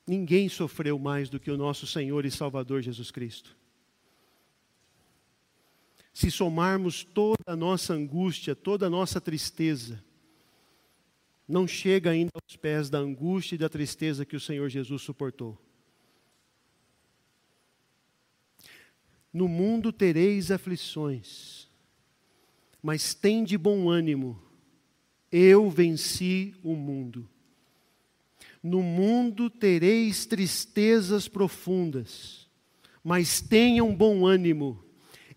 Ninguém 0.06 0.48
sofreu 0.48 1.00
mais 1.00 1.30
do 1.30 1.40
que 1.40 1.50
o 1.50 1.58
nosso 1.58 1.88
Senhor 1.88 2.26
e 2.26 2.32
Salvador 2.32 2.84
Jesus 2.84 3.10
Cristo. 3.10 3.58
Se 6.14 6.30
somarmos 6.30 7.04
toda 7.04 7.44
a 7.48 7.56
nossa 7.56 7.96
angústia, 7.96 8.56
toda 8.56 8.86
a 8.86 8.90
nossa 8.90 9.20
tristeza, 9.20 10.04
não 11.48 11.68
chega 11.68 12.12
ainda 12.12 12.32
aos 12.36 12.56
pés 12.56 12.88
da 12.88 13.00
angústia 13.00 13.56
e 13.56 13.58
da 13.58 13.68
tristeza 13.68 14.26
que 14.26 14.36
o 14.36 14.40
Senhor 14.40 14.70
Jesus 14.70 15.02
suportou. 15.02 15.67
No 19.38 19.48
mundo 19.48 19.94
tereis 19.94 20.50
aflições, 20.50 21.68
mas 22.82 23.14
tende 23.14 23.56
bom 23.56 23.88
ânimo, 23.88 24.42
eu 25.32 25.70
venci 25.70 26.56
o 26.64 26.74
mundo. 26.74 27.30
No 28.64 28.82
mundo 28.82 29.48
tereis 29.48 30.26
tristezas 30.26 31.28
profundas, 31.28 32.48
mas 33.04 33.40
tenham 33.40 33.94
bom 33.94 34.26
ânimo, 34.26 34.84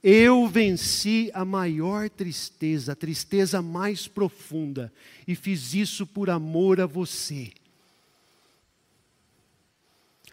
eu 0.02 0.48
venci 0.48 1.30
a 1.34 1.44
maior 1.44 2.08
tristeza, 2.08 2.92
a 2.92 2.96
tristeza 2.96 3.60
mais 3.60 4.08
profunda, 4.08 4.90
e 5.28 5.34
fiz 5.34 5.74
isso 5.74 6.06
por 6.06 6.30
amor 6.30 6.80
a 6.80 6.86
você. 6.86 7.52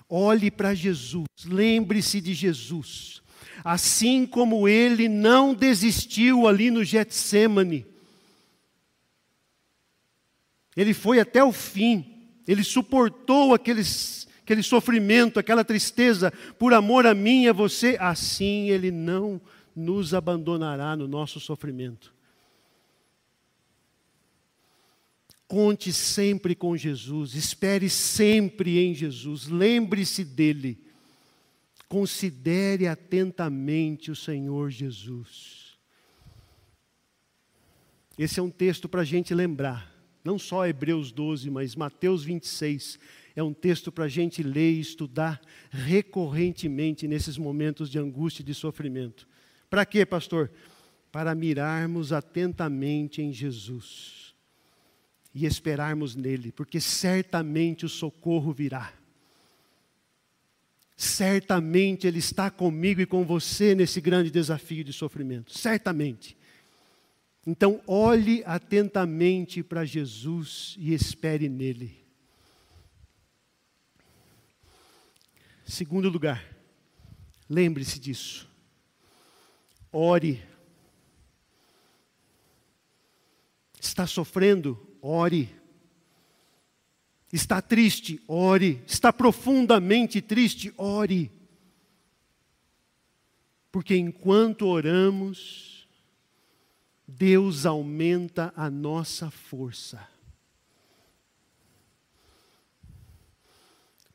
Olhe 0.08 0.50
para 0.50 0.74
Jesus, 0.74 1.28
lembre-se 1.44 2.22
de 2.22 2.34
Jesus. 2.34 3.27
Assim 3.64 4.26
como 4.26 4.68
ele 4.68 5.10
não 5.10 5.54
desistiu 5.54 6.48
ali 6.48 6.70
no 6.72 6.84
Getsemane, 6.84 7.86
ele 10.76 10.94
foi 10.94 11.20
até 11.20 11.44
o 11.44 11.52
fim, 11.52 12.06
ele 12.48 12.64
suportou 12.64 13.54
aqueles, 13.54 14.28
aquele 14.44 14.62
sofrimento, 14.62 15.40
aquela 15.40 15.66
tristeza, 15.66 16.32
por 16.60 16.74
amor 16.74 17.08
a 17.08 17.16
mim 17.16 17.46
e 17.46 17.50
a 17.50 17.54
você, 17.54 17.98
assim 18.00 18.70
ele 18.70 18.92
não 18.92 19.42
nos 19.76 20.14
abandonará 20.14 20.96
no 20.96 21.08
nosso 21.08 21.40
sofrimento. 21.40 22.14
Conte 25.48 25.94
sempre 25.94 26.54
com 26.54 26.76
Jesus, 26.76 27.34
espere 27.34 27.90
sempre 27.90 28.80
em 28.80 28.94
Jesus, 28.94 29.48
lembre-se 29.48 30.26
dele. 30.26 30.87
Considere 31.88 32.88
atentamente 32.88 34.12
o 34.12 34.16
Senhor 34.16 34.70
Jesus. 34.70 35.78
Esse 38.18 38.40
é 38.40 38.44
um 38.44 38.50
texto 38.50 38.90
para 38.90 39.02
a 39.02 39.06
gente 39.06 39.34
lembrar, 39.34 39.94
não 40.24 40.40
só 40.40 40.66
Hebreus 40.66 41.12
12, 41.12 41.50
mas 41.50 41.76
Mateus 41.76 42.24
26. 42.24 43.00
É 43.36 43.44
um 43.44 43.54
texto 43.54 43.92
para 43.92 44.06
a 44.06 44.10
gente 44.10 44.42
ler 44.42 44.74
e 44.74 44.80
estudar 44.80 45.40
recorrentemente 45.70 47.08
nesses 47.08 47.38
momentos 47.38 47.90
de 47.90 48.00
angústia 48.00 48.42
e 48.42 48.46
de 48.46 48.56
sofrimento. 48.56 49.28
Para 49.70 49.86
quê, 49.86 50.06
pastor? 50.06 50.52
Para 51.12 51.36
mirarmos 51.36 52.12
atentamente 52.12 53.22
em 53.22 53.32
Jesus 53.32 54.36
e 55.34 55.46
esperarmos 55.46 56.16
nele, 56.16 56.52
porque 56.52 56.82
certamente 56.82 57.86
o 57.86 57.90
socorro 57.90 58.52
virá. 58.52 58.92
Certamente 60.98 62.08
Ele 62.08 62.18
está 62.18 62.50
comigo 62.50 63.00
e 63.00 63.06
com 63.06 63.24
você 63.24 63.76
nesse 63.76 64.02
grande 64.02 64.32
desafio 64.32 64.84
de 64.84 64.92
sofrimento. 64.92 65.56
Certamente. 65.56 66.36
Então, 67.46 67.80
olhe 67.86 68.44
atentamente 68.46 69.62
para 69.62 69.86
Jesus 69.86 70.76
e 70.80 70.94
espere 70.94 71.48
nele. 71.48 72.04
Segundo 75.64 76.10
lugar, 76.10 76.44
lembre-se 77.48 78.00
disso. 78.00 78.50
Ore. 79.92 80.44
Está 83.80 84.08
sofrendo? 84.08 84.98
Ore. 85.02 85.50
Está 87.32 87.62
triste? 87.62 88.22
Ore. 88.28 88.82
Está 88.88 89.12
profundamente 89.12 90.22
triste? 90.22 90.74
Ore. 90.78 91.32
Porque 93.72 93.96
enquanto 93.96 94.66
oramos, 94.66 95.88
Deus 97.08 97.66
aumenta 97.66 98.54
a 98.56 98.70
nossa 98.70 99.30
força. 99.30 100.08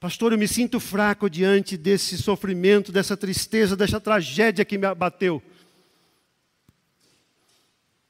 Pastor, 0.01 0.33
eu 0.33 0.38
me 0.38 0.48
sinto 0.48 0.81
fraco 0.81 1.31
diante 1.31 1.77
desse 1.77 2.18
sofrimento, 2.18 2.90
dessa 2.90 3.16
tristeza, 3.16 3.77
dessa 3.77 4.01
tragédia 4.01 4.64
que 4.64 4.77
me 4.77 4.87
abateu. 4.87 5.37
O 5.37 5.42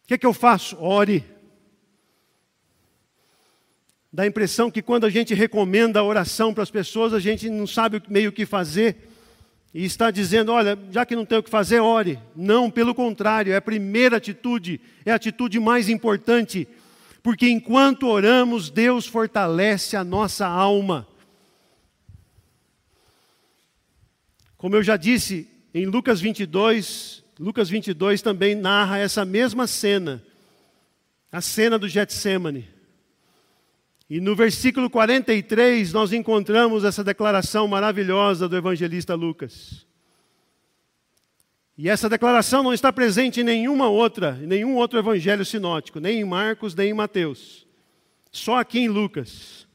que, 0.07 0.15
é 0.15 0.19
que 0.19 0.25
eu 0.25 0.33
faço? 0.33 0.79
Ore. 0.79 1.23
Dá 4.13 4.25
a 4.25 4.27
impressão 4.27 4.71
que 4.71 4.83
quando 4.83 5.07
a 5.07 5.11
gente 5.11 5.33
recomenda 5.33 6.01
a 6.01 6.05
oração 6.05 6.53
para 6.53 6.63
as 6.63 6.71
pessoas, 6.71 7.15
a 7.15 7.19
gente 7.19 7.49
não 7.49 7.67
sabe 7.67 8.03
meio 8.11 8.29
o 8.29 8.33
que 8.33 8.45
fazer. 8.45 9.09
E 9.73 9.87
está 9.87 10.11
dizendo, 10.11 10.53
olha, 10.53 10.79
já 10.91 11.07
que 11.07 11.17
não 11.17 11.25
tem 11.25 11.39
o 11.39 11.43
que 11.43 11.49
fazer, 11.49 11.81
ore. 11.81 12.19
Não, 12.37 12.71
pelo 12.71 12.95
contrário, 12.95 13.55
é 13.55 13.57
a 13.57 13.63
primeira 13.63 14.19
atitude, 14.19 14.79
é 15.07 15.13
a 15.13 15.15
atitude 15.15 15.59
mais 15.59 15.89
importante. 15.89 16.69
Porque 17.23 17.49
enquanto 17.49 18.07
oramos, 18.07 18.69
Deus 18.69 19.07
fortalece 19.07 19.97
a 19.97 20.05
nossa 20.05 20.47
alma. 20.47 21.09
Como 24.59 24.77
eu 24.77 24.83
já 24.83 24.99
disse, 24.99 25.49
em 25.73 25.87
Lucas 25.87 26.21
22, 26.21 27.25
Lucas 27.41 27.71
22 27.71 28.21
também 28.21 28.55
narra 28.55 28.99
essa 28.99 29.25
mesma 29.25 29.67
cena, 29.67 30.23
a 31.33 31.41
cena 31.41 31.79
do 31.79 31.89
Getsemane. 31.89 32.82
E 34.13 34.21
no 34.21 34.37
versículo 34.37 34.91
43 34.91 35.91
nós 35.91 36.13
encontramos 36.13 36.85
essa 36.85 37.03
declaração 37.03 37.67
maravilhosa 37.67 38.47
do 38.47 38.55
evangelista 38.55 39.15
Lucas. 39.15 39.87
E 41.79 41.89
essa 41.89 42.11
declaração 42.11 42.63
não 42.63 42.75
está 42.75 42.93
presente 42.93 43.41
em 43.41 43.43
nenhuma 43.43 43.89
outra, 43.89 44.39
em 44.43 44.47
nenhum 44.47 44.77
outro 44.77 44.99
evangelho 44.99 45.47
sinótico, 45.47 45.99
nem 45.99 46.21
em 46.21 46.25
Marcos, 46.27 46.75
nem 46.75 46.91
em 46.91 46.93
Mateus. 46.93 47.67
Só 48.31 48.59
aqui 48.59 48.81
em 48.81 48.89
Lucas. 48.89 49.67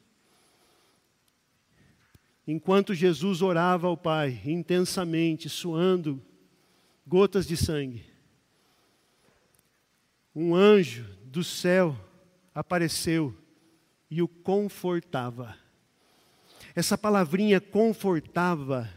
Enquanto 2.47 2.93
Jesus 2.93 3.41
orava 3.41 3.87
ao 3.87 3.97
Pai 3.97 4.39
intensamente, 4.45 5.49
suando 5.49 6.23
gotas 7.07 7.47
de 7.47 7.57
sangue, 7.57 8.05
um 10.35 10.53
anjo 10.53 11.07
do 11.25 11.43
céu 11.43 11.97
apareceu 12.53 13.35
e 14.09 14.21
o 14.21 14.27
confortava. 14.27 15.55
Essa 16.75 16.97
palavrinha 16.97 17.59
confortava 17.59 18.89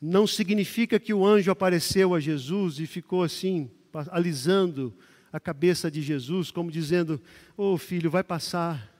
não 0.00 0.26
significa 0.26 0.98
que 0.98 1.12
o 1.12 1.26
anjo 1.26 1.50
apareceu 1.50 2.14
a 2.14 2.20
Jesus 2.20 2.78
e 2.78 2.86
ficou 2.86 3.22
assim, 3.22 3.70
alisando 4.10 4.94
a 5.32 5.38
cabeça 5.38 5.90
de 5.90 6.00
Jesus, 6.00 6.50
como 6.50 6.70
dizendo: 6.70 7.20
Ô 7.56 7.74
oh, 7.74 7.78
filho, 7.78 8.10
vai 8.10 8.24
passar. 8.24 8.90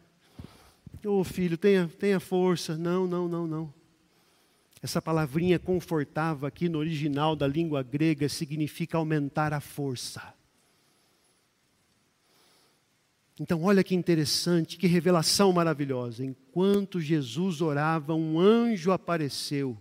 Ô 1.04 1.20
oh, 1.20 1.24
filho, 1.24 1.56
tenha, 1.56 1.88
tenha 1.98 2.20
força. 2.20 2.76
Não, 2.76 3.06
não, 3.06 3.26
não, 3.26 3.46
não. 3.46 3.74
Essa 4.82 5.00
palavrinha 5.00 5.58
confortava 5.58 6.48
aqui 6.48 6.68
no 6.68 6.78
original 6.78 7.36
da 7.36 7.46
língua 7.46 7.82
grega 7.82 8.28
significa 8.28 8.96
aumentar 8.96 9.52
a 9.52 9.60
força. 9.60 10.34
Então, 13.40 13.62
olha 13.62 13.82
que 13.82 13.94
interessante, 13.94 14.76
que 14.76 14.86
revelação 14.86 15.50
maravilhosa. 15.50 16.22
Enquanto 16.22 17.00
Jesus 17.00 17.62
orava, 17.62 18.14
um 18.14 18.38
anjo 18.38 18.92
apareceu 18.92 19.80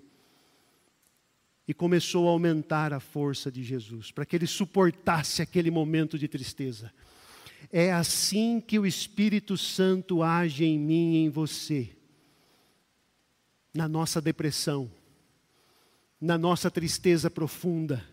e 1.68 1.74
começou 1.74 2.30
a 2.30 2.32
aumentar 2.32 2.94
a 2.94 3.02
força 3.02 3.52
de 3.52 3.62
Jesus, 3.62 4.12
para 4.12 4.26
que 4.26 4.38
ele 4.38 4.48
suportasse 4.48 5.42
aquele 5.42 5.70
momento 5.70 6.18
de 6.18 6.30
tristeza. 6.30 6.90
É 7.70 7.92
assim 7.92 8.62
que 8.62 8.80
o 8.80 8.86
Espírito 8.86 9.58
Santo 9.58 10.24
age 10.24 10.64
em 10.64 10.80
mim 10.80 11.16
e 11.16 11.26
em 11.26 11.30
você, 11.30 11.90
na 13.74 13.90
nossa 13.90 14.22
depressão, 14.22 14.90
na 16.20 16.38
nossa 16.38 16.72
tristeza 16.72 17.30
profunda, 17.30 18.06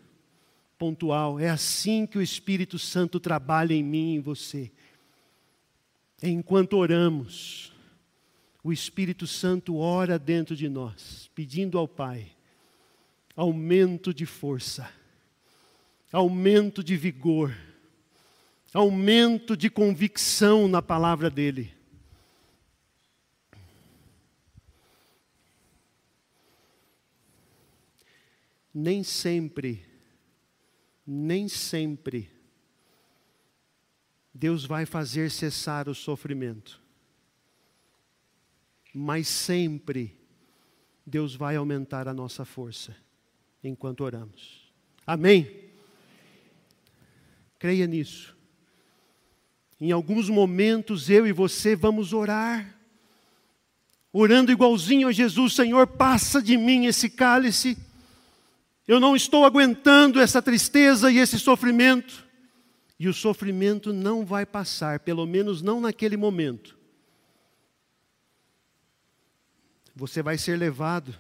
pontual. 0.77 1.39
É 1.39 1.49
assim 1.49 2.05
que 2.05 2.19
o 2.19 2.23
Espírito 2.23 2.81
Santo 2.81 3.21
trabalha 3.21 3.75
em 3.75 3.85
mim 3.85 4.15
e 4.15 4.17
em 4.17 4.21
você 4.21 4.73
enquanto 6.23 6.77
oramos, 6.77 7.73
o 8.63 8.73
Espírito 8.73 9.27
Santo 9.27 9.77
ora 9.77 10.19
dentro 10.19 10.57
de 10.57 10.69
nós, 10.69 11.31
pedindo 11.35 11.79
ao 11.79 11.87
Pai 11.87 12.37
aumento 13.37 14.15
de 14.15 14.25
força, 14.25 14.91
aumento 16.11 16.83
de 16.83 16.97
vigor, 16.97 17.55
aumento 18.73 19.55
de 19.55 19.69
convicção 19.69 20.67
na 20.67 20.81
palavra 20.81 21.29
dEle. 21.29 21.75
Nem 28.73 29.03
sempre, 29.03 29.85
nem 31.07 31.49
sempre, 31.49 32.31
Deus 34.37 34.67
vai 34.67 34.85
fazer 34.85 35.31
cessar 35.31 35.89
o 35.89 35.95
sofrimento. 35.95 36.79
Mas 38.93 39.29
sempre 39.29 40.15
Deus 41.07 41.35
vai 41.35 41.57
aumentar 41.57 42.07
a 42.07 42.13
nossa 42.13 42.45
força. 42.45 42.95
enquanto 43.65 44.03
oramos. 44.03 44.71
Amém? 45.05 45.71
Creia 47.59 47.87
nisso. 47.87 48.37
Em 49.81 49.91
alguns 49.91 50.29
momentos 50.29 51.09
eu 51.09 51.27
e 51.27 51.33
você 51.33 51.75
vamos 51.75 52.13
orar, 52.13 52.79
orando 54.13 54.53
igualzinho 54.53 55.09
a 55.09 55.13
Jesus: 55.13 55.55
Senhor, 55.55 55.87
passa 55.87 56.43
de 56.43 56.57
mim 56.57 56.85
esse 56.85 57.09
cálice. 57.09 57.77
Eu 58.87 59.01
não 59.01 59.17
estou 59.17 59.45
aguentando 59.45 60.21
essa 60.21 60.41
tristeza 60.41 61.11
e 61.11 61.19
esse 61.19 61.41
sofrimento. 61.41 62.26
E 62.99 63.09
o 63.09 63.15
sofrimento 63.15 63.93
não 63.93 64.25
vai 64.25 64.47
passar, 64.47 65.01
pelo 65.01 65.27
menos 65.27 65.61
não 65.61 65.81
naquele 65.81 66.17
momento. 66.17 66.79
Você 69.95 70.23
vai 70.23 70.39
ser 70.39 70.59
levado 70.59 71.15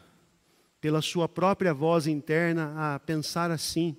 pela 0.80 1.02
sua 1.02 1.28
própria 1.28 1.74
voz 1.74 2.06
interna 2.06 2.94
a 2.94 2.98
pensar 3.00 3.50
assim. 3.50 3.96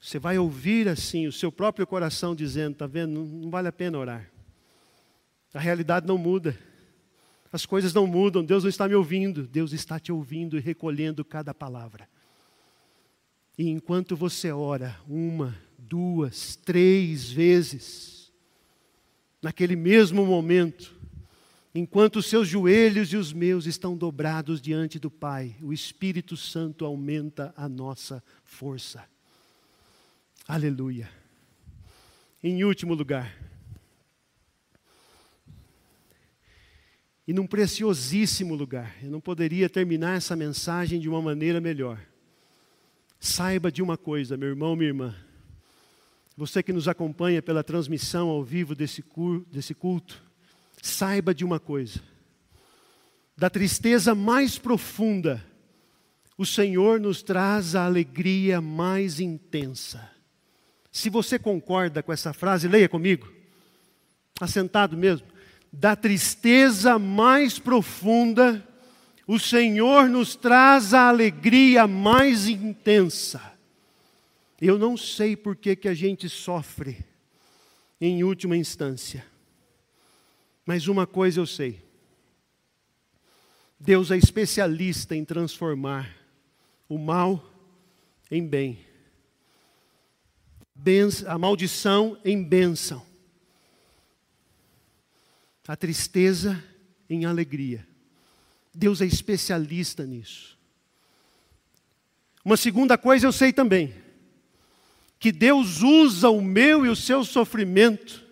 Você 0.00 0.18
vai 0.18 0.38
ouvir 0.38 0.88
assim 0.88 1.26
o 1.26 1.32
seu 1.32 1.50
próprio 1.50 1.86
coração 1.86 2.34
dizendo: 2.34 2.72
está 2.72 2.86
vendo? 2.86 3.12
Não, 3.12 3.24
não 3.24 3.50
vale 3.50 3.68
a 3.68 3.72
pena 3.72 3.98
orar. 3.98 4.30
A 5.52 5.60
realidade 5.60 6.06
não 6.06 6.18
muda. 6.18 6.58
As 7.52 7.64
coisas 7.64 7.94
não 7.94 8.04
mudam, 8.04 8.44
Deus 8.44 8.64
não 8.64 8.68
está 8.68 8.88
me 8.88 8.96
ouvindo, 8.96 9.46
Deus 9.46 9.72
está 9.72 10.00
te 10.00 10.10
ouvindo 10.10 10.56
e 10.58 10.60
recolhendo 10.60 11.24
cada 11.24 11.54
palavra. 11.54 12.08
E 13.56 13.68
enquanto 13.70 14.16
você 14.16 14.50
ora 14.50 14.98
uma, 15.08 15.56
duas, 15.88 16.56
três 16.56 17.30
vezes, 17.30 18.32
naquele 19.40 19.76
mesmo 19.76 20.24
momento, 20.24 20.94
enquanto 21.74 22.16
os 22.16 22.26
seus 22.26 22.48
joelhos 22.48 23.12
e 23.12 23.16
os 23.16 23.32
meus 23.32 23.66
estão 23.66 23.96
dobrados 23.96 24.60
diante 24.60 24.98
do 24.98 25.10
Pai, 25.10 25.56
o 25.60 25.72
Espírito 25.72 26.36
Santo 26.36 26.84
aumenta 26.84 27.52
a 27.56 27.68
nossa 27.68 28.22
força. 28.44 29.04
Aleluia. 30.46 31.10
Em 32.42 32.64
último 32.64 32.94
lugar, 32.94 33.34
e 37.26 37.32
num 37.32 37.46
preciosíssimo 37.46 38.54
lugar. 38.54 38.94
Eu 39.02 39.10
não 39.10 39.20
poderia 39.20 39.68
terminar 39.68 40.16
essa 40.16 40.36
mensagem 40.36 41.00
de 41.00 41.08
uma 41.08 41.22
maneira 41.22 41.60
melhor. 41.60 41.98
Saiba 43.18 43.72
de 43.72 43.82
uma 43.82 43.96
coisa, 43.96 44.36
meu 44.36 44.48
irmão, 44.48 44.76
minha 44.76 44.90
irmã. 44.90 45.14
Você 46.36 46.62
que 46.62 46.72
nos 46.72 46.88
acompanha 46.88 47.40
pela 47.40 47.62
transmissão 47.62 48.28
ao 48.28 48.42
vivo 48.42 48.74
desse, 48.74 49.02
culto, 49.02 50.22
saiba 50.82 51.34
de 51.34 51.44
uma 51.44 51.60
coisa. 51.60 52.00
Da 53.36 53.48
tristeza 53.48 54.14
mais 54.14 54.58
profunda, 54.58 55.44
o 56.36 56.44
Senhor 56.44 56.98
nos 56.98 57.22
traz 57.22 57.74
a 57.74 57.84
alegria 57.84 58.60
mais 58.60 59.20
intensa. 59.20 60.10
Se 60.90 61.08
você 61.08 61.38
concorda 61.38 62.02
com 62.02 62.12
essa 62.12 62.32
frase, 62.32 62.68
leia 62.68 62.88
comigo. 62.88 63.32
Assentado 64.40 64.96
mesmo 64.96 65.34
da 65.76 65.96
tristeza 65.96 66.98
mais 66.98 67.58
profunda, 67.58 68.66
o 69.26 69.40
Senhor 69.40 70.08
nos 70.08 70.36
traz 70.36 70.94
a 70.94 71.08
alegria 71.08 71.86
mais 71.86 72.46
intensa. 72.46 73.40
Eu 74.60 74.78
não 74.78 74.96
sei 74.96 75.36
por 75.36 75.56
que, 75.56 75.74
que 75.76 75.88
a 75.88 75.94
gente 75.94 76.28
sofre, 76.28 77.04
em 78.00 78.22
última 78.24 78.56
instância, 78.56 79.24
mas 80.66 80.88
uma 80.88 81.06
coisa 81.06 81.40
eu 81.40 81.46
sei: 81.46 81.82
Deus 83.78 84.10
é 84.10 84.16
especialista 84.16 85.14
em 85.14 85.24
transformar 85.24 86.14
o 86.88 86.98
mal 86.98 87.42
em 88.30 88.46
bem, 88.46 88.78
a 91.26 91.38
maldição 91.38 92.18
em 92.24 92.42
bênção 92.42 93.14
a 95.66 95.76
tristeza 95.76 96.62
em 97.08 97.24
alegria. 97.24 97.86
Deus 98.72 99.00
é 99.00 99.06
especialista 99.06 100.04
nisso. 100.04 100.58
Uma 102.44 102.56
segunda 102.56 102.98
coisa 102.98 103.26
eu 103.26 103.32
sei 103.32 103.52
também, 103.52 103.94
que 105.24 105.32
Deus 105.32 105.80
usa 105.80 106.28
o 106.28 106.42
meu 106.42 106.84
e 106.84 106.90
o 106.90 106.94
seu 106.94 107.24
sofrimento, 107.24 108.22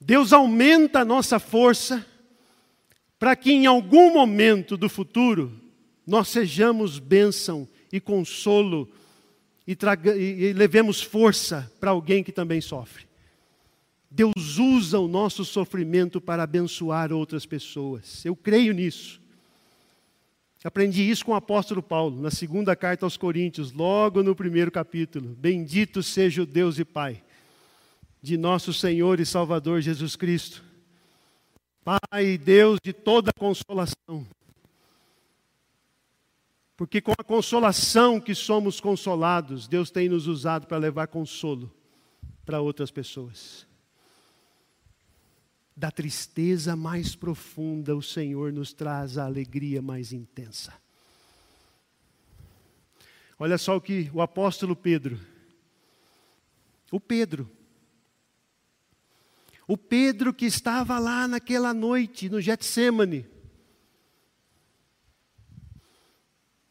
Deus 0.00 0.32
aumenta 0.32 1.00
a 1.00 1.04
nossa 1.04 1.40
força, 1.40 2.06
para 3.18 3.34
que 3.34 3.50
em 3.50 3.66
algum 3.66 4.14
momento 4.14 4.76
do 4.76 4.88
futuro 4.88 5.60
nós 6.06 6.28
sejamos 6.28 7.00
bênção 7.00 7.66
e 7.92 7.98
consolo 7.98 8.88
e, 9.66 9.74
traga, 9.74 10.16
e, 10.16 10.44
e 10.44 10.52
levemos 10.52 11.02
força 11.02 11.68
para 11.80 11.90
alguém 11.90 12.22
que 12.22 12.30
também 12.30 12.60
sofre. 12.60 13.04
Deus 14.08 14.58
usa 14.58 15.00
o 15.00 15.08
nosso 15.08 15.44
sofrimento 15.44 16.20
para 16.20 16.44
abençoar 16.44 17.12
outras 17.12 17.44
pessoas. 17.44 18.24
Eu 18.24 18.36
creio 18.36 18.72
nisso. 18.72 19.17
Aprendi 20.64 21.08
isso 21.08 21.24
com 21.24 21.32
o 21.32 21.36
apóstolo 21.36 21.80
Paulo, 21.82 22.20
na 22.20 22.30
segunda 22.30 22.74
carta 22.74 23.06
aos 23.06 23.16
Coríntios, 23.16 23.72
logo 23.72 24.22
no 24.24 24.34
primeiro 24.34 24.72
capítulo. 24.72 25.36
Bendito 25.38 26.02
seja 26.02 26.42
o 26.42 26.46
Deus 26.46 26.78
e 26.78 26.84
Pai 26.84 27.22
de 28.20 28.36
nosso 28.36 28.72
Senhor 28.72 29.20
e 29.20 29.26
Salvador 29.26 29.80
Jesus 29.80 30.16
Cristo. 30.16 30.64
Pai 31.84 32.36
Deus 32.36 32.80
de 32.82 32.92
toda 32.92 33.30
consolação. 33.38 34.26
Porque 36.76 37.00
com 37.00 37.12
a 37.12 37.24
consolação 37.24 38.20
que 38.20 38.34
somos 38.34 38.80
consolados, 38.80 39.68
Deus 39.68 39.90
tem 39.90 40.08
nos 40.08 40.26
usado 40.26 40.66
para 40.66 40.78
levar 40.78 41.06
consolo 41.06 41.72
para 42.44 42.60
outras 42.60 42.90
pessoas 42.90 43.67
da 45.78 45.92
tristeza 45.92 46.74
mais 46.74 47.14
profunda, 47.14 47.94
o 47.94 48.02
Senhor 48.02 48.52
nos 48.52 48.72
traz 48.72 49.16
a 49.16 49.24
alegria 49.24 49.80
mais 49.80 50.12
intensa. 50.12 50.74
Olha 53.38 53.56
só 53.56 53.76
o 53.76 53.80
que 53.80 54.10
o 54.12 54.20
apóstolo 54.20 54.74
Pedro, 54.74 55.20
o 56.90 56.98
Pedro, 56.98 57.48
o 59.68 59.76
Pedro 59.76 60.34
que 60.34 60.46
estava 60.46 60.98
lá 60.98 61.28
naquela 61.28 61.72
noite 61.72 62.28
no 62.28 62.40
Getsemane, 62.40 63.24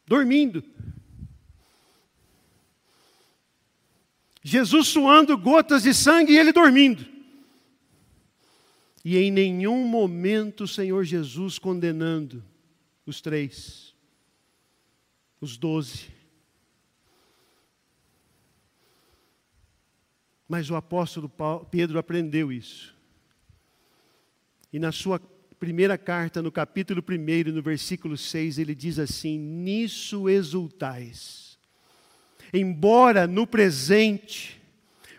dormindo. 0.06 0.62
Jesus 4.44 4.90
suando 4.90 5.38
gotas 5.38 5.84
de 5.84 5.94
sangue 5.94 6.34
e 6.34 6.38
ele 6.38 6.52
dormindo. 6.52 7.17
E 9.10 9.18
em 9.18 9.32
nenhum 9.32 9.88
momento 9.88 10.66
o 10.66 10.68
Senhor 10.68 11.06
Jesus 11.06 11.58
condenando 11.58 12.44
os 13.06 13.22
três, 13.22 13.96
os 15.40 15.56
doze. 15.56 16.10
Mas 20.46 20.70
o 20.70 20.76
apóstolo 20.76 21.32
Pedro 21.72 21.98
aprendeu 21.98 22.52
isso. 22.52 22.94
E 24.74 24.78
na 24.78 24.92
sua 24.92 25.22
primeira 25.58 25.98
carta, 25.98 26.42
no 26.42 26.52
capítulo 26.52 27.02
1, 27.02 27.54
no 27.54 27.62
versículo 27.62 28.18
6, 28.18 28.60
ele 28.60 28.76
diz 28.76 29.00
assim: 29.00 29.40
Nisso 29.40 30.28
exultais, 30.28 31.58
embora 32.54 33.26
no 33.26 33.48
presente, 33.48 34.62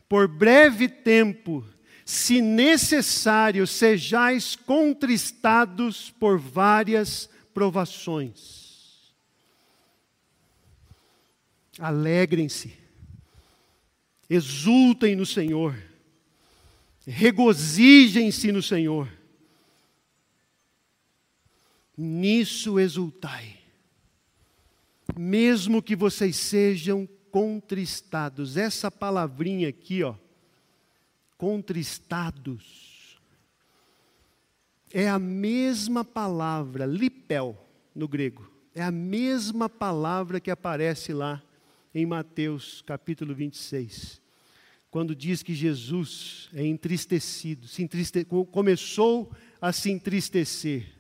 por 0.07 0.29
breve 0.29 0.90
tempo, 0.90 1.64
se 2.08 2.40
necessário, 2.40 3.66
sejais 3.66 4.56
contristados 4.56 6.11
por 6.12 6.38
várias 6.38 7.28
provações. 7.52 9.12
Alegrem-se, 11.78 12.72
exultem 14.28 15.14
no 15.14 15.26
Senhor, 15.26 15.78
regozijem-se 17.06 18.52
no 18.52 18.62
Senhor. 18.62 19.06
Nisso 21.94 22.80
exultai, 22.80 23.59
mesmo 25.14 25.82
que 25.82 25.94
vocês 25.94 26.36
sejam 26.36 27.06
contristados. 27.30 28.56
Essa 28.56 28.90
palavrinha 28.90 29.68
aqui, 29.68 30.02
ó 30.02 30.14
contristados. 31.39 33.18
É 34.93 35.09
a 35.09 35.18
mesma 35.18 36.05
palavra, 36.05 36.84
lipel, 36.84 37.57
no 37.95 38.09
grego. 38.09 38.51
É 38.74 38.82
a 38.82 38.91
mesma 38.91 39.68
palavra 39.68 40.41
que 40.41 40.51
aparece 40.51 41.12
lá 41.12 41.43
em 41.95 42.05
Mateus 42.05 42.82
capítulo 42.82 43.34
26. 43.34 44.20
Quando 44.91 45.14
diz 45.14 45.43
que 45.43 45.55
Jesus 45.55 46.49
é 46.53 46.66
entristecido, 46.66 47.66
entriste... 47.78 48.24
começou 48.24 49.30
a 49.61 49.72
se 49.72 49.91
entristecer. 49.91 50.95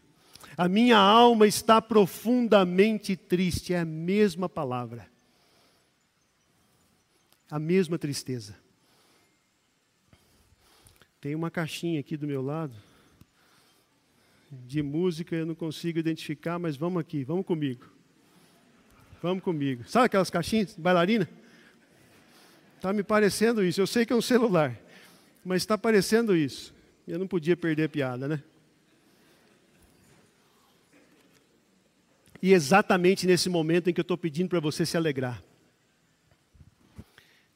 A 0.56 0.68
minha 0.68 0.98
alma 0.98 1.46
está 1.46 1.80
profundamente 1.80 3.16
triste. 3.16 3.72
É 3.72 3.80
a 3.80 3.84
mesma 3.84 4.48
palavra. 4.48 5.08
A 7.50 7.58
mesma 7.58 7.98
tristeza. 7.98 8.67
Tem 11.20 11.34
uma 11.34 11.50
caixinha 11.50 11.98
aqui 11.98 12.16
do 12.16 12.26
meu 12.26 12.42
lado. 12.42 12.74
De 14.50 14.82
música 14.82 15.34
eu 15.34 15.44
não 15.44 15.54
consigo 15.54 15.98
identificar, 15.98 16.58
mas 16.58 16.76
vamos 16.76 17.00
aqui, 17.00 17.24
vamos 17.24 17.44
comigo. 17.44 17.86
Vamos 19.20 19.42
comigo. 19.42 19.82
Sabe 19.88 20.06
aquelas 20.06 20.30
caixinhas, 20.30 20.76
bailarina? 20.76 21.28
Está 22.76 22.92
me 22.92 23.02
parecendo 23.02 23.64
isso. 23.64 23.80
Eu 23.80 23.86
sei 23.86 24.06
que 24.06 24.12
é 24.12 24.16
um 24.16 24.22
celular, 24.22 24.78
mas 25.44 25.62
está 25.62 25.76
parecendo 25.76 26.36
isso. 26.36 26.72
Eu 27.06 27.18
não 27.18 27.26
podia 27.26 27.56
perder 27.56 27.84
a 27.84 27.88
piada, 27.88 28.28
né? 28.28 28.42
E 32.40 32.52
exatamente 32.52 33.26
nesse 33.26 33.48
momento 33.48 33.90
em 33.90 33.92
que 33.92 34.00
eu 34.00 34.02
estou 34.02 34.16
pedindo 34.16 34.48
para 34.48 34.60
você 34.60 34.86
se 34.86 34.96
alegrar. 34.96 35.42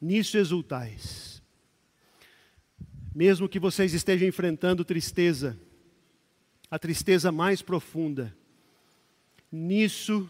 Nisso 0.01 0.37
exultais. 0.37 1.32
Mesmo 3.15 3.49
que 3.49 3.59
vocês 3.59 3.93
estejam 3.93 4.27
enfrentando 4.27 4.85
tristeza, 4.85 5.59
a 6.71 6.79
tristeza 6.79 7.31
mais 7.31 7.61
profunda, 7.61 8.35
nisso 9.51 10.29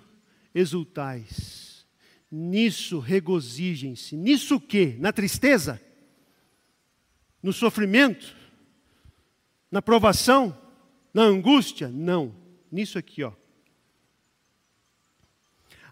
exultais, 0.52 1.86
nisso 2.30 2.98
regozijem-se. 2.98 4.16
Nisso 4.16 4.56
o 4.56 4.60
quê? 4.60 4.96
Na 4.98 5.12
tristeza? 5.12 5.80
No 7.40 7.52
sofrimento? 7.52 8.34
Na 9.70 9.80
provação? 9.80 10.58
Na 11.14 11.22
angústia? 11.22 11.88
Não. 11.88 12.34
Nisso 12.70 12.98
aqui, 12.98 13.22
ó. 13.22 13.32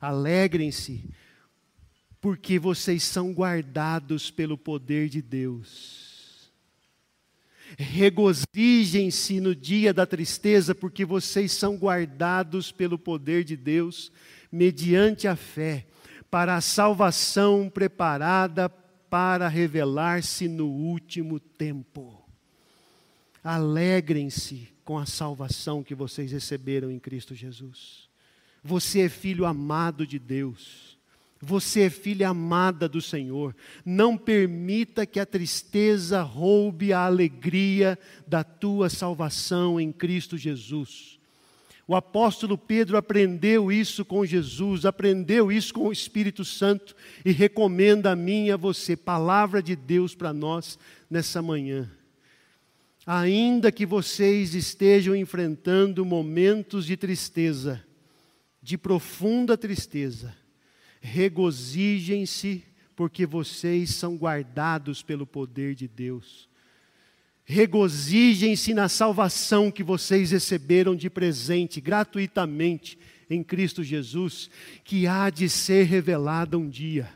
Alegrem-se, 0.01 1.05
porque 2.21 2.59
vocês 2.59 3.03
são 3.03 3.33
guardados 3.33 4.31
pelo 4.31 4.59
poder 4.59 5.09
de 5.09 5.21
Deus. 5.23 6.10
Regozijem-se 7.79 9.41
no 9.41 9.55
dia 9.55 9.93
da 9.93 10.07
tristeza, 10.07 10.75
porque 10.75 11.05
vocês 11.05 11.53
são 11.53 11.77
guardados 11.77 12.73
pelo 12.73 12.99
poder 12.99 13.45
de 13.45 13.57
Deus, 13.57 14.11
mediante 14.51 15.29
a 15.29 15.37
fé, 15.37 15.87
para 16.31 16.57
a 16.57 16.61
salvação 16.61 17.69
preparada 17.69 18.69
para 18.69 19.49
revelar-se 19.49 20.47
no 20.47 20.69
último 20.69 21.41
tempo. 21.41 22.23
Alegrem-se 23.43 24.69
com 24.85 24.99
a 24.99 25.07
salvação 25.07 25.83
que 25.83 25.95
vocês 25.95 26.31
receberam 26.31 26.91
em 26.91 26.99
Cristo 26.99 27.35
Jesus. 27.35 28.09
Você 28.63 29.03
é 29.03 29.09
filho 29.09 29.47
amado 29.47 30.07
de 30.07 30.19
Deus. 30.19 30.90
Você 31.43 31.83
é 31.83 31.91
filha 31.91 32.29
amada 32.29 32.87
do 32.87 33.01
Senhor. 33.01 33.57
Não 33.85 34.17
permita 34.17 35.07
que 35.07 35.19
a 35.19 35.25
tristeza 35.25 36.21
roube 36.21 36.93
a 36.93 37.07
alegria 37.07 37.99
da 38.27 38.45
tua 38.45 38.91
salvação 38.91 39.81
em 39.81 39.91
Cristo 39.91 40.37
Jesus. 40.37 41.19
O 41.89 41.97
apóstolo 41.97 42.57
Pedro 42.57 42.97
aprendeu 42.97 43.73
isso 43.73 44.05
com 44.05 44.25
Jesus, 44.25 44.85
aprendeu 44.85 45.51
isso 45.51 45.75
com 45.75 45.89
o 45.89 45.93
Espírito 45.93 46.45
Santo 46.45 46.95
e 47.25 47.33
recomenda 47.33 48.13
a 48.13 48.17
mim 48.17 48.47
e 48.47 48.53
a 48.53 48.57
você, 48.57 48.95
palavra 48.95 49.63
de 49.63 49.75
Deus 49.75 50.15
para 50.15 50.33
nós 50.33 50.79
nessa 51.11 51.43
manhã. 51.43 51.91
Ainda 53.05 53.73
que 53.73 53.85
vocês 53.85 54.55
estejam 54.55 55.17
enfrentando 55.17 56.05
momentos 56.05 56.87
de 56.87 56.97
tristeza, 56.97 57.83
de 58.63 58.79
profunda 58.79 59.57
tristeza, 59.57 60.33
regozijem-se, 61.01 62.65
porque 62.95 63.25
vocês 63.25 63.95
são 63.95 64.17
guardados 64.17 65.03
pelo 65.03 65.27
poder 65.27 65.75
de 65.75 65.89
Deus. 65.89 66.49
Regozijem-se 67.45 68.75
na 68.75 68.89
salvação 68.89 69.71
que 69.71 69.83
vocês 69.83 70.31
receberam 70.31 70.95
de 70.95 71.11
presente, 71.11 71.81
gratuitamente, 71.81 72.99
em 73.29 73.43
Cristo 73.43 73.83
Jesus, 73.83 74.51
que 74.85 75.07
há 75.07 75.31
de 75.31 75.49
ser 75.49 75.85
revelada 75.85 76.59
um 76.59 76.69
dia. 76.69 77.13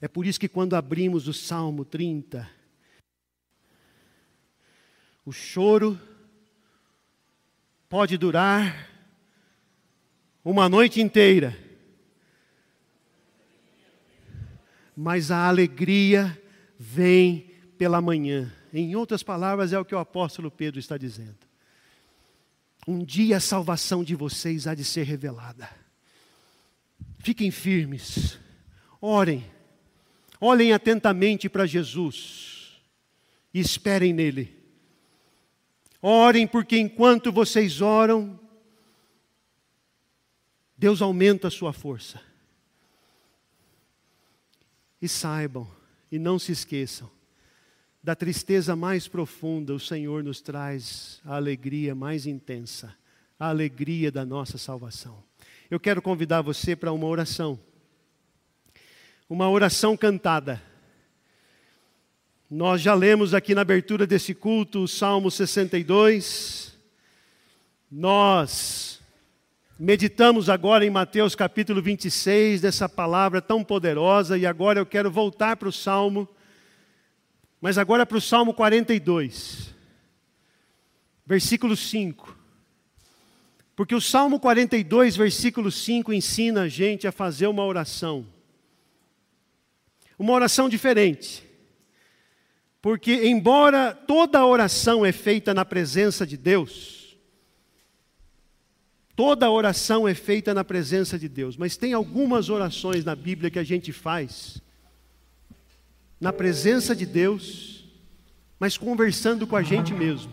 É 0.00 0.08
por 0.08 0.26
isso 0.26 0.38
que 0.38 0.48
quando 0.48 0.74
abrimos 0.74 1.28
o 1.28 1.32
Salmo 1.32 1.84
30, 1.84 2.48
o 5.24 5.32
choro 5.32 5.98
pode 7.88 8.16
durar 8.16 8.87
uma 10.44 10.68
noite 10.68 11.00
inteira, 11.00 11.56
mas 14.96 15.30
a 15.30 15.46
alegria 15.46 16.40
vem 16.78 17.50
pela 17.76 18.00
manhã. 18.00 18.52
Em 18.72 18.96
outras 18.96 19.22
palavras, 19.22 19.72
é 19.72 19.78
o 19.78 19.84
que 19.84 19.94
o 19.94 19.98
apóstolo 19.98 20.50
Pedro 20.50 20.78
está 20.78 20.96
dizendo. 20.96 21.38
Um 22.86 23.04
dia 23.04 23.36
a 23.36 23.40
salvação 23.40 24.02
de 24.02 24.14
vocês 24.14 24.66
há 24.66 24.74
de 24.74 24.84
ser 24.84 25.04
revelada. 25.04 25.68
Fiquem 27.18 27.50
firmes, 27.50 28.38
orem, 29.00 29.44
olhem 30.40 30.72
atentamente 30.72 31.48
para 31.48 31.66
Jesus 31.66 32.80
e 33.52 33.60
esperem 33.60 34.12
nele. 34.12 34.56
Orem, 36.00 36.46
porque 36.46 36.78
enquanto 36.78 37.32
vocês 37.32 37.80
oram, 37.80 38.38
Deus 40.78 41.02
aumenta 41.02 41.48
a 41.48 41.50
sua 41.50 41.72
força. 41.72 42.20
E 45.02 45.08
saibam, 45.08 45.68
e 46.10 46.18
não 46.18 46.38
se 46.38 46.52
esqueçam, 46.52 47.10
da 48.02 48.14
tristeza 48.14 48.76
mais 48.76 49.08
profunda, 49.08 49.74
o 49.74 49.80
Senhor 49.80 50.22
nos 50.22 50.40
traz 50.40 51.20
a 51.24 51.34
alegria 51.34 51.94
mais 51.94 52.26
intensa, 52.26 52.94
a 53.38 53.48
alegria 53.48 54.10
da 54.12 54.24
nossa 54.24 54.56
salvação. 54.56 55.22
Eu 55.68 55.80
quero 55.80 56.00
convidar 56.00 56.42
você 56.42 56.76
para 56.76 56.92
uma 56.92 57.06
oração, 57.06 57.58
uma 59.28 59.50
oração 59.50 59.96
cantada. 59.96 60.62
Nós 62.48 62.80
já 62.80 62.94
lemos 62.94 63.34
aqui 63.34 63.54
na 63.54 63.60
abertura 63.60 64.06
desse 64.06 64.32
culto 64.32 64.84
o 64.84 64.88
Salmo 64.88 65.30
62. 65.30 66.78
Nós 67.90 68.97
meditamos 69.78 70.48
agora 70.48 70.84
em 70.84 70.90
Mateus 70.90 71.36
capítulo 71.36 71.80
26, 71.80 72.60
dessa 72.60 72.88
palavra 72.88 73.40
tão 73.40 73.62
poderosa, 73.62 74.36
e 74.36 74.44
agora 74.44 74.80
eu 74.80 74.86
quero 74.86 75.08
voltar 75.08 75.56
para 75.56 75.68
o 75.68 75.72
Salmo, 75.72 76.28
mas 77.60 77.78
agora 77.78 78.04
para 78.04 78.18
o 78.18 78.20
Salmo 78.20 78.52
42, 78.52 79.72
versículo 81.24 81.76
5. 81.76 82.36
Porque 83.76 83.94
o 83.94 84.00
Salmo 84.00 84.40
42, 84.40 85.16
versículo 85.16 85.70
5, 85.70 86.12
ensina 86.12 86.62
a 86.62 86.68
gente 86.68 87.06
a 87.06 87.12
fazer 87.12 87.46
uma 87.46 87.64
oração. 87.64 88.26
Uma 90.18 90.32
oração 90.32 90.68
diferente. 90.68 91.44
Porque, 92.82 93.28
embora 93.28 93.94
toda 93.94 94.44
oração 94.44 95.06
é 95.06 95.12
feita 95.12 95.54
na 95.54 95.64
presença 95.64 96.26
de 96.26 96.36
Deus, 96.36 96.97
toda 99.18 99.50
oração 99.50 100.06
é 100.06 100.14
feita 100.14 100.54
na 100.54 100.62
presença 100.62 101.18
de 101.18 101.28
Deus, 101.28 101.56
mas 101.56 101.76
tem 101.76 101.92
algumas 101.92 102.48
orações 102.48 103.04
na 103.04 103.16
Bíblia 103.16 103.50
que 103.50 103.58
a 103.58 103.64
gente 103.64 103.92
faz 103.92 104.62
na 106.20 106.32
presença 106.32 106.94
de 106.94 107.04
Deus, 107.04 107.84
mas 108.60 108.78
conversando 108.78 109.44
com 109.44 109.56
a 109.56 109.62
gente 109.64 109.92
mesmo. 109.92 110.30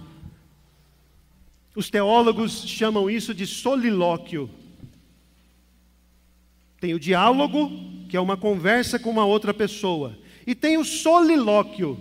Os 1.75 1.89
teólogos 1.89 2.67
chamam 2.67 3.09
isso 3.09 3.33
de 3.33 3.47
solilóquio. 3.47 4.51
Tem 6.79 6.93
o 6.93 6.99
diálogo, 6.99 7.71
que 8.07 8.15
é 8.15 8.19
uma 8.19 8.38
conversa 8.38 8.99
com 8.99 9.09
uma 9.09 9.25
outra 9.25 9.51
pessoa, 9.51 10.15
e 10.45 10.53
tem 10.53 10.77
o 10.77 10.86
solilóquio 10.86 11.97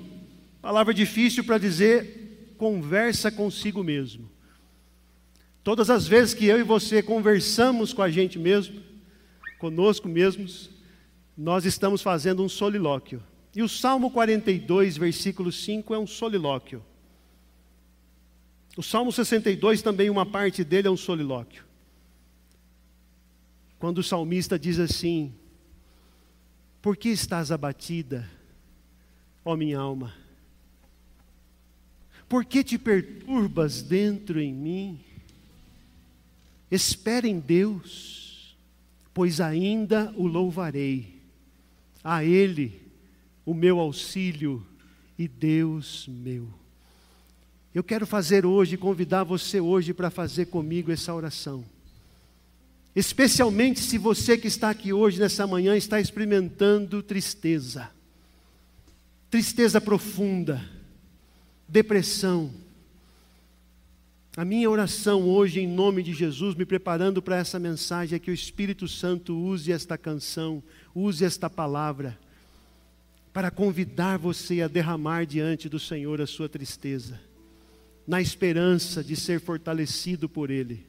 Palavra 0.65 0.95
difícil 0.95 1.45
para 1.45 1.59
dizer 1.59 2.55
conversa 2.57 3.31
consigo 3.31 3.85
mesmo. 3.85 4.34
Todas 5.65 5.89
as 5.89 6.07
vezes 6.07 6.35
que 6.35 6.45
eu 6.45 6.61
e 6.61 6.63
você 6.63 7.03
conversamos 7.03 7.95
com 7.95 8.03
a 8.03 8.11
gente 8.11 8.39
mesmo, 8.39 8.83
conosco 9.59 10.07
mesmos, 10.07 10.71
nós 11.35 11.65
estamos 11.65 12.03
fazendo 12.03 12.45
um 12.45 12.49
solilóquio. 12.51 13.23
E 13.57 13.63
o 13.63 13.69
Salmo 13.69 14.11
42, 14.11 14.99
versículo 14.99 15.51
5 15.51 15.95
é 15.95 15.99
um 15.99 16.07
solilóquio. 16.07 16.85
O 18.77 18.83
Salmo 18.83 19.11
62 19.11 19.81
também, 19.81 20.11
uma 20.11 20.27
parte 20.27 20.63
dele 20.63 20.89
é 20.89 20.91
um 20.91 20.99
solilóquio. 20.99 21.65
Quando 23.79 23.99
o 23.99 24.03
salmista 24.03 24.59
diz 24.59 24.79
assim: 24.79 25.33
Por 26.83 26.95
que 26.97 27.09
estás 27.09 27.51
abatida, 27.51 28.29
ó 29.43 29.57
minha 29.57 29.79
alma? 29.79 30.13
Por 32.29 32.45
que 32.45 32.63
te 32.63 32.77
perturbas 32.77 33.81
dentro 33.81 34.41
em 34.41 34.53
mim? 34.53 35.14
Espere 36.71 37.29
em 37.29 37.39
Deus, 37.39 38.57
pois 39.13 39.41
ainda 39.41 40.13
o 40.17 40.27
louvarei. 40.27 41.15
A 42.03 42.25
Ele 42.25 42.83
o 43.45 43.53
meu 43.55 43.79
auxílio 43.79 44.67
e 45.19 45.29
Deus 45.29 46.07
meu. 46.09 46.49
Eu 47.75 47.83
quero 47.83 48.07
fazer 48.07 48.47
hoje, 48.47 48.77
convidar 48.77 49.25
você 49.25 49.61
hoje 49.61 49.93
para 49.93 50.11
fazer 50.11 50.47
comigo 50.47 50.93
essa 50.93 51.13
oração. 51.13 51.65
Especialmente 52.95 53.81
se 53.81 53.99
você 53.99 54.39
que 54.39 54.47
está 54.47 54.71
aqui 54.71 54.93
hoje, 54.93 55.19
nessa 55.19 55.47
manhã, 55.47 55.77
está 55.77 56.01
experimentando 56.01 57.03
tristeza, 57.03 57.91
tristeza 59.29 59.81
profunda, 59.81 60.65
depressão. 61.69 62.53
A 64.37 64.45
minha 64.45 64.69
oração 64.69 65.23
hoje, 65.23 65.61
em 65.61 65.69
nome 65.69 66.03
de 66.03 66.13
Jesus, 66.13 66.55
me 66.55 66.65
preparando 66.65 67.23
para 67.23 67.37
essa 67.37 67.59
mensagem, 67.59 68.17
é 68.17 68.19
que 68.19 68.31
o 68.31 68.35
Espírito 68.35 68.89
Santo 68.89 69.37
use 69.37 69.71
esta 69.71 69.97
canção, 69.97 70.63
use 70.95 71.25
esta 71.25 71.49
palavra, 71.49 72.19
para 73.33 73.51
convidar 73.51 74.19
você 74.19 74.61
a 74.61 74.69
derramar 74.69 75.25
diante 75.25 75.69
do 75.69 75.79
Senhor 75.79 76.21
a 76.21 76.27
sua 76.27 76.49
tristeza 76.49 77.21
na 78.07 78.21
esperança 78.21 79.03
de 79.03 79.17
ser 79.17 79.41
fortalecido 79.41 80.29
por 80.29 80.51
Ele, 80.51 80.87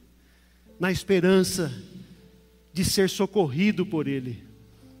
na 0.78 0.92
esperança 0.92 1.72
de 2.72 2.84
ser 2.84 3.08
socorrido 3.08 3.86
por 3.86 4.06
Ele, 4.06 4.44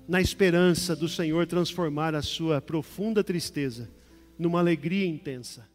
na 0.08 0.20
esperança 0.20 0.96
do 0.96 1.08
Senhor 1.08 1.46
transformar 1.46 2.14
a 2.14 2.22
sua 2.22 2.60
profunda 2.60 3.22
tristeza 3.22 3.90
numa 4.38 4.60
alegria 4.60 5.06
intensa. 5.06 5.68